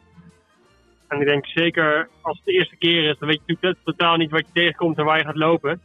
En 1.07 1.19
ik 1.19 1.27
denk 1.27 1.45
zeker 1.45 2.09
als 2.21 2.37
het 2.37 2.45
de 2.45 2.51
eerste 2.51 2.75
keer 2.75 3.09
is, 3.09 3.17
dan 3.17 3.27
weet 3.27 3.41
je 3.45 3.53
natuurlijk 3.53 3.83
totaal 3.83 4.15
niet 4.15 4.31
wat 4.31 4.45
je 4.47 4.53
tegenkomt 4.53 4.97
en 4.97 5.05
waar 5.05 5.17
je 5.17 5.23
gaat 5.23 5.35
lopen. 5.35 5.81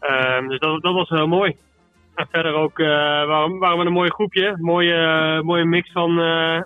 Ehm, 0.00 0.48
dus 0.48 0.58
dat, 0.58 0.82
dat 0.82 0.94
was 0.94 1.08
heel 1.08 1.26
mooi. 1.26 1.56
En 2.14 2.26
verder 2.30 2.54
ook 2.54 2.78
waren, 2.78 3.58
waren 3.58 3.78
we 3.78 3.84
een 3.84 3.92
mooi 3.92 4.10
groepje. 4.10 4.56
Mooie, 4.58 4.94
uh, 4.94 5.40
mooie 5.40 5.64
mix 5.64 5.92
van, 5.92 6.18
uh, 6.18 6.60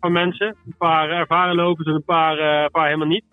van 0.00 0.12
mensen. 0.12 0.46
Een 0.46 0.74
paar 0.78 1.10
ervaren 1.10 1.54
lopers 1.54 1.88
en 1.88 1.94
een 1.94 2.04
paar, 2.04 2.38
uh, 2.38 2.62
een 2.62 2.70
paar 2.70 2.86
helemaal 2.86 3.06
niet. 3.06 3.24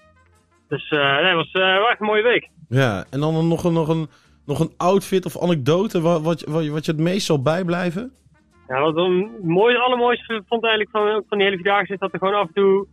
Dus 0.67 0.89
nee, 0.89 0.99
het 1.01 1.36
was 1.36 1.51
echt 1.89 1.99
een 1.99 2.05
mooie 2.05 2.23
week. 2.23 2.49
Ja, 2.69 3.05
en 3.10 3.19
dan 3.19 3.47
nog 3.47 3.63
een, 3.63 3.73
nog 3.73 3.88
een, 3.88 4.08
nog 4.45 4.60
een 4.60 4.73
outfit 4.77 5.25
of 5.25 5.41
anekdote 5.41 6.01
wat, 6.01 6.21
wat, 6.21 6.41
wat, 6.41 6.67
wat 6.67 6.86
je 6.86 6.91
het 6.91 7.01
meest 7.01 7.25
zal 7.25 7.41
bijblijven? 7.41 8.12
Ja, 8.67 8.81
wat 8.81 8.95
het 8.95 9.43
mooiste, 9.43 9.81
allermooiste 9.81 10.43
vond 10.47 10.63
eigenlijk 10.63 10.91
van, 10.97 11.23
van 11.29 11.38
die 11.38 11.47
hele 11.47 11.62
vierdaagse 11.62 11.93
is 11.93 11.99
dat 11.99 12.13
er 12.13 12.19
gewoon 12.19 12.34
af 12.34 12.47
en 12.47 12.53
toe 12.53 12.88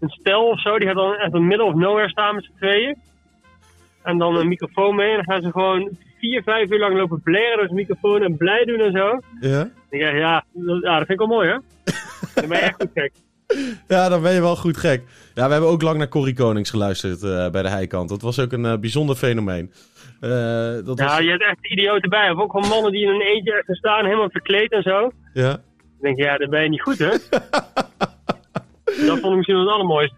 een 0.00 0.08
stel 0.08 0.48
of 0.48 0.60
zo, 0.60 0.78
die 0.78 0.86
gaat 0.86 0.96
dan 0.96 1.14
echt 1.14 1.34
in 1.34 1.46
middle 1.46 1.66
of 1.66 1.74
nowhere 1.74 2.08
staan 2.08 2.34
met 2.34 2.44
z'n 2.44 2.56
tweeën. 2.56 2.96
En 4.02 4.18
dan 4.18 4.36
een 4.36 4.48
microfoon 4.48 4.94
mee 4.94 5.10
en 5.10 5.16
dan 5.16 5.24
gaan 5.24 5.42
ze 5.42 5.50
gewoon 5.50 5.98
vier, 6.18 6.42
vijf 6.42 6.70
uur 6.70 6.78
lang 6.78 6.96
lopen 6.96 7.22
blaren 7.22 7.56
door 7.56 7.64
zijn 7.64 7.74
microfoon 7.74 8.22
en 8.22 8.36
blij 8.36 8.64
doen 8.64 8.80
en 8.80 8.92
zo. 8.92 9.20
Ja? 9.40 9.62
Ik 9.62 10.00
denk, 10.00 10.16
ja, 10.16 10.44
dat, 10.52 10.82
ja, 10.82 10.98
dat 10.98 11.06
vind 11.06 11.20
ik 11.20 11.28
wel 11.28 11.36
mooi 11.36 11.48
hè. 11.48 11.54
dan 12.40 12.48
ben 12.48 12.58
je 12.58 12.64
echt 12.64 12.74
goed 12.74 12.90
gek. 12.94 13.12
Ja, 13.88 14.08
dan 14.08 14.22
ben 14.22 14.32
je 14.32 14.40
wel 14.40 14.56
goed 14.56 14.76
gek. 14.76 15.02
Ja, 15.34 15.46
we 15.46 15.52
hebben 15.52 15.70
ook 15.70 15.82
lang 15.82 15.98
naar 15.98 16.08
Corrie 16.08 16.34
Konings 16.34 16.70
geluisterd 16.70 17.22
uh, 17.22 17.50
bij 17.50 17.62
de 17.62 17.68
Heikant. 17.68 18.08
Dat 18.08 18.22
was 18.22 18.40
ook 18.40 18.52
een 18.52 18.64
uh, 18.64 18.78
bijzonder 18.78 19.16
fenomeen. 19.16 19.72
Uh, 20.20 20.30
dat 20.84 20.98
ja, 20.98 21.06
was... 21.06 21.18
je 21.18 21.30
hebt 21.30 21.42
echt 21.42 21.70
idioten 21.70 22.10
bij. 22.10 22.30
Of 22.30 22.38
ook 22.38 22.50
gewoon 22.50 22.68
mannen 22.68 22.92
die 22.92 23.02
in 23.02 23.14
een 23.14 23.20
eentje 23.20 23.52
ergens 23.52 23.78
staan, 23.78 24.04
helemaal 24.04 24.30
verkleed 24.30 24.72
en 24.72 24.82
zo. 24.82 25.10
Ja. 25.32 25.52
Ik 25.52 26.00
denk, 26.00 26.18
ja, 26.18 26.36
dan 26.36 26.50
ben 26.50 26.62
je 26.62 26.68
niet 26.68 26.82
goed, 26.82 26.98
hè? 26.98 27.08
dat 29.06 29.18
vond 29.18 29.24
ik 29.24 29.36
misschien 29.36 29.54
wel 29.54 29.64
het 29.64 29.72
allermooiste. 29.72 30.16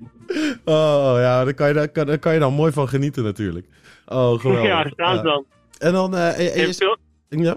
Oh, 0.65 1.15
ja, 1.19 1.45
daar 1.45 1.55
kan, 1.55 1.69
je, 1.69 1.75
daar, 1.75 1.89
kan, 1.89 2.07
daar 2.07 2.19
kan 2.19 2.35
je 2.35 2.39
dan 2.39 2.55
mooi 2.55 2.73
van 2.73 2.89
genieten 2.89 3.25
natuurlijk. 3.25 3.67
Oh, 4.07 4.41
geweldig. 4.41 4.67
ja, 4.67 4.89
staan 4.89 5.17
ze 5.17 5.23
dan. 5.23 5.45
En 5.79 5.93
dan... 5.93 6.15
Uh, 6.15 6.39
en, 6.39 6.53
en 6.53 6.67
je... 6.67 6.75
veel... 6.75 6.97
Ja? 7.29 7.57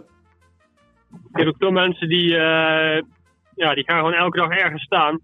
Je 1.12 1.41
hebt 1.41 1.47
ook 1.47 1.58
veel 1.58 1.71
mensen 1.71 2.10
die, 2.10 2.30
uh, 2.30 3.01
ja, 3.56 3.73
die 3.73 3.84
gaan 3.84 3.97
gewoon 3.97 4.13
elke 4.13 4.38
dag 4.38 4.49
ergens 4.49 4.84
staan. 4.84 5.19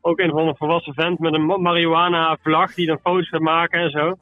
Ook 0.00 0.18
een 0.18 0.30
van 0.30 0.48
een 0.48 0.56
volwassen 0.56 0.94
vent 0.94 1.18
met 1.18 1.34
een 1.34 1.46
marihuana 1.46 2.38
vlag 2.42 2.74
die 2.74 2.86
dan 2.86 2.98
foto's 3.02 3.28
gaat 3.28 3.40
maken 3.40 3.80
en 3.80 3.90
zo. 3.90 4.18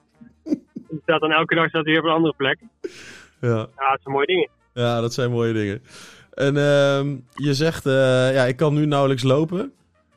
Die 0.88 1.00
staat 1.02 1.20
dan 1.20 1.32
elke 1.32 1.54
dag 1.54 1.68
staat 1.68 1.84
weer 1.84 1.98
op 1.98 2.04
een 2.04 2.10
andere 2.10 2.34
plek. 2.36 2.58
Ja. 3.40 3.66
Ja, 3.76 3.90
dat 3.90 4.00
zijn 4.02 4.14
mooie 4.14 4.26
dingen. 4.26 4.48
Ja, 4.74 5.00
dat 5.00 5.12
zijn 5.12 5.30
mooie 5.30 5.52
dingen. 5.52 5.82
En 6.34 6.54
uh, 6.54 7.18
je 7.46 7.54
zegt, 7.54 7.86
uh, 7.86 8.34
ja, 8.34 8.44
ik 8.44 8.56
kan 8.56 8.74
nu 8.74 8.86
nauwelijks 8.86 9.22
lopen. 9.22 9.72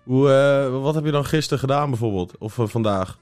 Hoe, 0.05 0.29
uh, 0.29 0.81
wat 0.81 0.95
heb 0.95 1.05
je 1.05 1.11
dan 1.11 1.25
gisteren 1.25 1.59
gedaan 1.59 1.89
bijvoorbeeld? 1.89 2.37
Of 2.37 2.57
uh, 2.57 2.65
vandaag? 2.65 3.17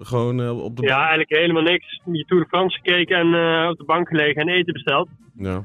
Gewoon 0.00 0.50
op 0.50 0.76
de 0.76 0.82
Ja, 0.82 0.98
eigenlijk 0.98 1.30
helemaal 1.30 1.62
niks. 1.62 2.00
Je 2.04 2.24
Tour 2.24 2.42
de 2.42 2.48
France 2.48 2.78
gekeken 2.82 3.16
en 3.16 3.26
op 3.68 3.78
de 3.78 3.84
bank 3.84 4.08
gelegen 4.08 4.42
en 4.42 4.48
eten 4.48 4.72
besteld. 4.72 5.08
Ja. 5.34 5.64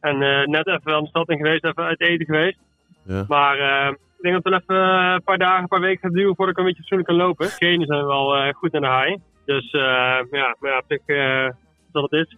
En 0.00 0.18
net 0.50 0.66
even 0.66 0.94
aan 0.94 1.02
de 1.02 1.08
stad 1.08 1.28
in 1.28 1.36
geweest, 1.36 1.64
even 1.64 1.82
uit 1.82 2.00
eten 2.00 2.26
geweest. 2.26 2.58
Ja. 3.02 3.24
Maar 3.28 3.56
ik 3.90 4.22
denk 4.22 4.34
dat 4.34 4.52
we 4.52 4.60
even 4.60 4.82
een 5.14 5.22
paar 5.22 5.38
dagen, 5.38 5.62
een 5.62 5.68
paar 5.68 5.80
weken 5.80 6.00
gaat 6.00 6.12
duren 6.12 6.36
voordat 6.36 6.54
ik 6.54 6.58
een 6.58 6.64
beetje 6.64 6.80
fatsoenlijk 6.80 7.08
kan 7.08 7.18
lopen. 7.18 7.48
Genen 7.48 7.86
zijn 7.86 8.06
wel 8.06 8.52
goed 8.52 8.74
aan 8.74 8.80
de 8.80 8.86
haai. 8.86 9.16
Dus 9.44 9.70
ja, 9.70 10.56
maar 10.60 10.70
ja, 10.70 10.82
ik, 10.88 11.02
dat 11.92 12.10
het 12.10 12.12
is. 12.12 12.36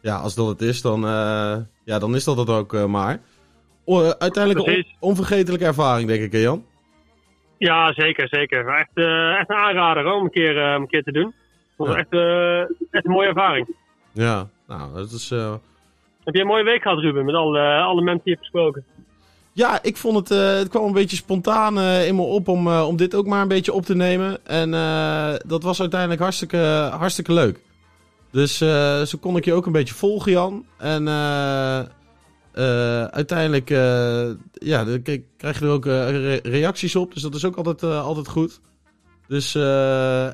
Ja, 0.00 0.16
als 0.16 0.34
dat 0.34 0.48
het 0.48 0.60
is, 0.60 0.82
dan, 0.82 1.00
ja, 1.84 1.98
dan 1.98 2.14
is 2.14 2.24
dat 2.24 2.36
het 2.36 2.50
ook 2.50 2.86
maar. 2.88 3.20
O, 3.84 4.12
uiteindelijk 4.18 4.66
een 4.66 4.76
on 4.76 5.08
onvergetelijke 5.08 5.64
ervaring, 5.64 6.08
denk 6.08 6.22
ik, 6.22 6.32
hè 6.32 6.38
Jan? 6.38 6.64
Ja, 7.64 7.92
zeker, 7.92 8.28
zeker. 8.28 8.68
Echt, 8.68 8.90
echt 9.38 9.50
een 9.50 9.56
aanrader 9.56 10.04
hoor, 10.04 10.14
om 10.14 10.24
een 10.24 10.30
keer, 10.30 10.56
een 10.56 10.88
keer 10.88 11.02
te 11.02 11.12
doen. 11.12 11.34
Dat 11.76 11.86
was 11.86 11.96
ja. 11.96 12.02
echt, 12.02 12.12
echt 12.90 13.04
een 13.04 13.10
mooie 13.10 13.28
ervaring. 13.28 13.76
Ja, 14.12 14.48
nou, 14.66 14.94
dat 14.94 15.10
is... 15.10 15.30
Heb 16.24 16.34
je 16.34 16.40
een 16.40 16.46
mooie 16.46 16.64
week 16.64 16.82
gehad, 16.82 16.98
Ruben, 16.98 17.24
met 17.24 17.34
alle, 17.34 17.60
alle 17.60 18.02
mensen 18.02 18.24
die 18.24 18.32
je 18.32 18.38
hebt 18.40 18.50
gesproken? 18.50 18.84
Ja, 19.52 19.82
ik 19.82 19.96
vond 19.96 20.16
het, 20.16 20.30
eh, 20.30 20.54
het 20.54 20.68
kwam 20.68 20.84
een 20.84 20.92
beetje 20.92 21.16
spontaan 21.16 21.78
eh, 21.78 22.06
in 22.06 22.14
me 22.14 22.22
op 22.22 22.48
om, 22.48 22.66
eh, 22.66 22.86
om 22.88 22.96
dit 22.96 23.14
ook 23.14 23.26
maar 23.26 23.42
een 23.42 23.48
beetje 23.48 23.72
op 23.72 23.84
te 23.84 23.94
nemen. 23.94 24.46
En 24.46 24.74
eh, 24.74 25.34
dat 25.46 25.62
was 25.62 25.80
uiteindelijk 25.80 26.20
hartstikke, 26.20 26.88
hartstikke 26.98 27.32
leuk. 27.32 27.60
Dus 28.30 28.60
eh, 28.60 29.02
zo 29.02 29.18
kon 29.20 29.36
ik 29.36 29.44
je 29.44 29.52
ook 29.52 29.66
een 29.66 29.72
beetje 29.72 29.94
volgen, 29.94 30.32
Jan. 30.32 30.64
En 30.78 31.04
eh, 32.52 33.04
uiteindelijk 33.04 33.70
eh, 33.70 34.30
ja, 34.52 34.84
dan 34.84 35.02
krijg 35.36 35.58
je 35.58 35.64
er 35.64 35.70
ook 35.70 35.86
eh, 35.86 36.10
re- 36.10 36.40
reacties 36.42 36.96
op. 36.96 37.12
Dus 37.14 37.22
dat 37.22 37.34
is 37.34 37.44
ook 37.44 37.56
altijd, 37.56 37.82
altijd 37.82 38.28
goed. 38.28 38.60
Dus, 39.28 39.54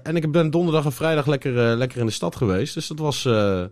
en 0.03 0.17
ik 0.17 0.33
ben 0.33 0.51
donderdag 0.51 0.85
en 0.85 0.93
vrijdag 0.93 1.27
lekker, 1.27 1.53
lekker 1.77 1.99
in 2.01 2.07
de 2.07 2.13
stad 2.13 2.37
geweest. 2.37 2.75
Dus 2.75 2.87
dat 2.89 2.99
was, 2.99 3.23
dat 3.23 3.71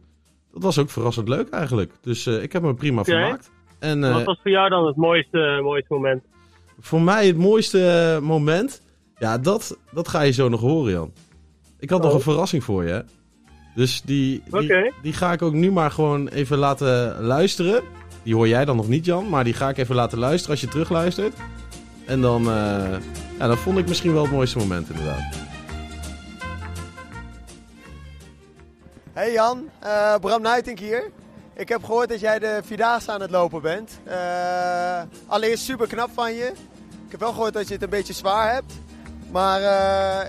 was 0.62 0.78
ook 0.78 0.90
verrassend 0.90 1.28
leuk 1.28 1.48
eigenlijk. 1.48 1.92
Dus 2.00 2.26
ik 2.26 2.52
heb 2.52 2.62
me 2.62 2.74
prima 2.74 3.00
Oké. 3.00 3.10
vermaakt. 3.10 3.50
En, 3.78 4.12
Wat 4.12 4.24
was 4.24 4.38
voor 4.42 4.50
jou 4.50 4.68
dan 4.68 4.86
het 4.86 4.96
mooiste, 4.96 5.60
mooiste 5.62 5.94
moment? 5.94 6.22
voor 6.80 7.02
mij 7.02 7.26
het 7.26 7.36
mooiste 7.36 8.18
moment. 8.22 8.82
Ja, 9.18 9.38
dat, 9.38 9.78
dat 9.92 10.08
ga 10.08 10.20
je 10.20 10.32
zo 10.32 10.48
nog 10.48 10.60
horen, 10.60 10.92
Jan. 10.92 11.12
Ik 11.78 11.90
had 11.90 12.00
nog 12.02 12.10
Oh. 12.10 12.16
een 12.16 12.22
verrassing 12.22 12.64
voor 12.64 12.84
je. 12.84 12.90
hè. 12.90 13.00
Dus 13.74 14.02
die, 14.02 14.42
die 15.02 15.12
ga 15.12 15.32
ik 15.32 15.42
ook 15.42 15.52
nu 15.52 15.72
maar 15.72 15.90
gewoon 15.90 16.28
even 16.28 16.58
laten 16.58 17.20
luisteren. 17.22 17.82
Die 18.26 18.34
hoor 18.34 18.48
jij 18.48 18.64
dan 18.64 18.76
nog 18.76 18.88
niet, 18.88 19.04
Jan. 19.04 19.28
Maar 19.28 19.44
die 19.44 19.54
ga 19.54 19.68
ik 19.68 19.78
even 19.78 19.94
laten 19.94 20.18
luisteren 20.18 20.50
als 20.50 20.60
je 20.60 20.68
terugluistert. 20.68 21.34
En 22.06 22.20
dan, 22.20 22.40
eh, 22.40 22.96
ja, 23.38 23.46
dan 23.46 23.56
vond 23.56 23.78
ik 23.78 23.88
misschien 23.88 24.12
wel 24.12 24.22
het 24.22 24.32
mooiste 24.32 24.58
moment, 24.58 24.90
inderdaad. 24.90 25.34
Hey 29.12 29.32
Jan, 29.32 29.68
eh, 29.78 30.14
Bram 30.20 30.42
Nuitink 30.42 30.78
hier. 30.78 31.10
Ik 31.54 31.68
heb 31.68 31.84
gehoord 31.84 32.08
dat 32.08 32.20
jij 32.20 32.38
de 32.38 32.60
Vierdaagse 32.64 33.12
aan 33.12 33.20
het 33.20 33.30
lopen 33.30 33.62
bent. 33.62 33.98
Eh, 34.04 35.00
allereerst 35.26 35.64
super 35.64 35.86
knap 35.86 36.10
van 36.14 36.34
je. 36.34 36.46
Ik 37.04 37.10
heb 37.10 37.20
wel 37.20 37.32
gehoord 37.32 37.52
dat 37.52 37.66
je 37.66 37.74
het 37.74 37.82
een 37.82 37.90
beetje 37.90 38.12
zwaar 38.12 38.52
hebt. 38.52 38.72
Maar 39.30 39.60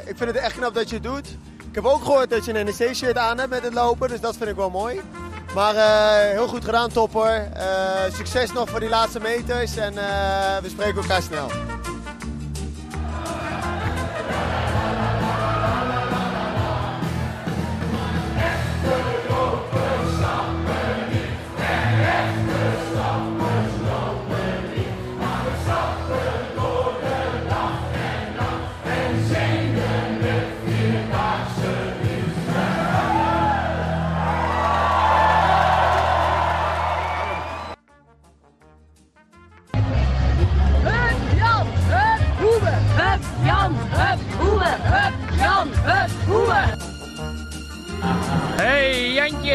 ik 0.05 0.17
vind 0.17 0.29
het 0.29 0.35
echt 0.35 0.57
knap 0.57 0.73
dat 0.73 0.89
je 0.89 0.95
het 0.95 1.03
doet. 1.03 1.27
Ik 1.69 1.75
heb 1.75 1.85
ook 1.85 2.03
gehoord 2.03 2.29
dat 2.29 2.45
je 2.45 2.59
een 2.59 2.65
NEC-shirt 2.65 3.17
aan 3.17 3.37
hebt 3.37 3.49
met 3.49 3.63
het 3.63 3.73
lopen, 3.73 4.09
dus 4.09 4.19
dat 4.19 4.37
vind 4.37 4.49
ik 4.49 4.55
wel 4.55 4.69
mooi. 4.69 5.01
Maar 5.53 5.75
eh, 5.75 6.31
heel 6.31 6.47
goed 6.47 6.65
gedaan, 6.65 6.89
topper. 6.89 7.51
Eh, 7.53 8.13
succes 8.13 8.51
nog 8.51 8.69
voor 8.69 8.79
die 8.79 8.89
laatste 8.89 9.19
meters 9.19 9.77
en 9.77 9.97
eh, 9.97 10.57
we 10.61 10.69
spreken 10.69 11.01
elkaar 11.01 11.21
snel. 11.21 11.47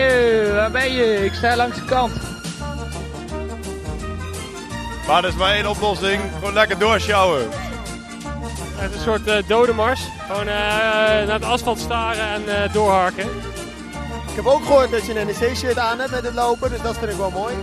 Hey 0.03 0.11
Jantje, 0.11 0.53
waar 0.53 0.71
ben 0.71 0.93
je? 0.93 1.25
Ik 1.25 1.33
sta 1.35 1.57
langs 1.57 1.77
de 1.77 1.85
kant. 1.85 2.13
Maar 5.07 5.23
er 5.23 5.29
is 5.29 5.35
maar 5.35 5.55
één 5.55 5.67
oplossing. 5.67 6.23
Gewoon 6.35 6.53
lekker 6.53 6.79
doorsjouwen. 6.79 7.49
Het 8.77 8.91
is 8.91 8.97
een 8.97 9.03
soort 9.03 9.27
eh, 9.27 9.37
dode 9.47 9.73
mars. 9.73 10.01
Gewoon 10.27 10.47
eh, 10.47 10.55
naar 11.27 11.33
het 11.33 11.45
asfalt 11.45 11.79
staren 11.79 12.25
en 12.25 12.63
eh, 12.63 12.73
doorharken. 12.73 13.25
Ik 14.29 14.37
heb 14.37 14.47
ook 14.47 14.65
gehoord 14.65 14.91
dat 14.91 15.07
je 15.07 15.21
een 15.21 15.27
NEC-shirt 15.27 15.79
aan 15.79 15.99
hebt 15.99 16.11
met 16.11 16.25
het 16.25 16.35
lopen, 16.35 16.71
dus 16.71 16.81
dat 16.83 16.99
vind 16.99 17.11
ik 17.11 17.17
wel 17.17 17.31
mooi. 17.31 17.55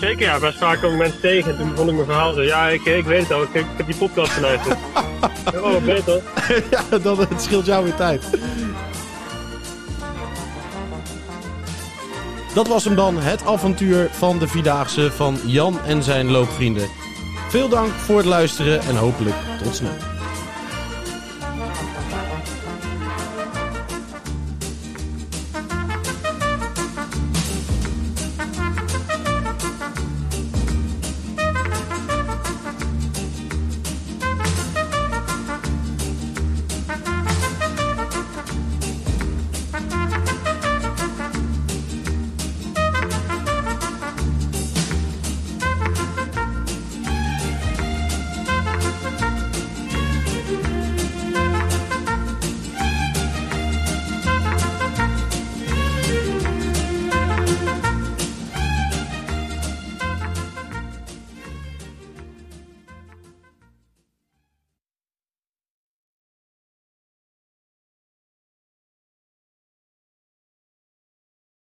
Zeker 0.00 0.22
ja, 0.22 0.38
best 0.38 0.58
vaak 0.58 0.80
komen 0.80 0.98
mensen 0.98 1.20
tegen. 1.20 1.50
En 1.50 1.58
toen 1.58 1.76
vond 1.76 1.88
ik 1.88 1.94
mijn 1.94 2.06
verhaal 2.06 2.32
zo. 2.32 2.42
Ja, 2.42 2.68
ik, 2.68 2.84
ik 2.84 3.04
weet 3.04 3.22
het 3.22 3.32
al. 3.32 3.42
Ik, 3.42 3.54
ik 3.54 3.66
heb 3.76 3.86
die 3.86 3.96
podcast 3.96 4.32
geluisterd. 4.32 4.76
oh, 5.54 5.72
wat 5.72 5.84
beter. 5.84 6.22
ja, 6.70 6.98
dan, 6.98 7.18
het 7.18 7.42
scheelt 7.42 7.66
jou 7.66 7.84
weer 7.84 7.94
tijd. 7.94 8.24
Dat 12.54 12.68
was 12.68 12.84
hem 12.84 12.94
dan, 12.94 13.18
het 13.18 13.46
avontuur 13.46 14.08
van 14.10 14.38
de 14.38 14.48
Vierdaagse 14.48 15.12
van 15.12 15.38
Jan 15.46 15.80
en 15.80 16.02
zijn 16.02 16.30
loopvrienden. 16.30 16.88
Veel 17.48 17.68
dank 17.68 17.90
voor 17.90 18.16
het 18.16 18.26
luisteren 18.26 18.80
en 18.80 18.96
hopelijk 18.96 19.36
tot 19.62 19.74
snel. 19.74 20.11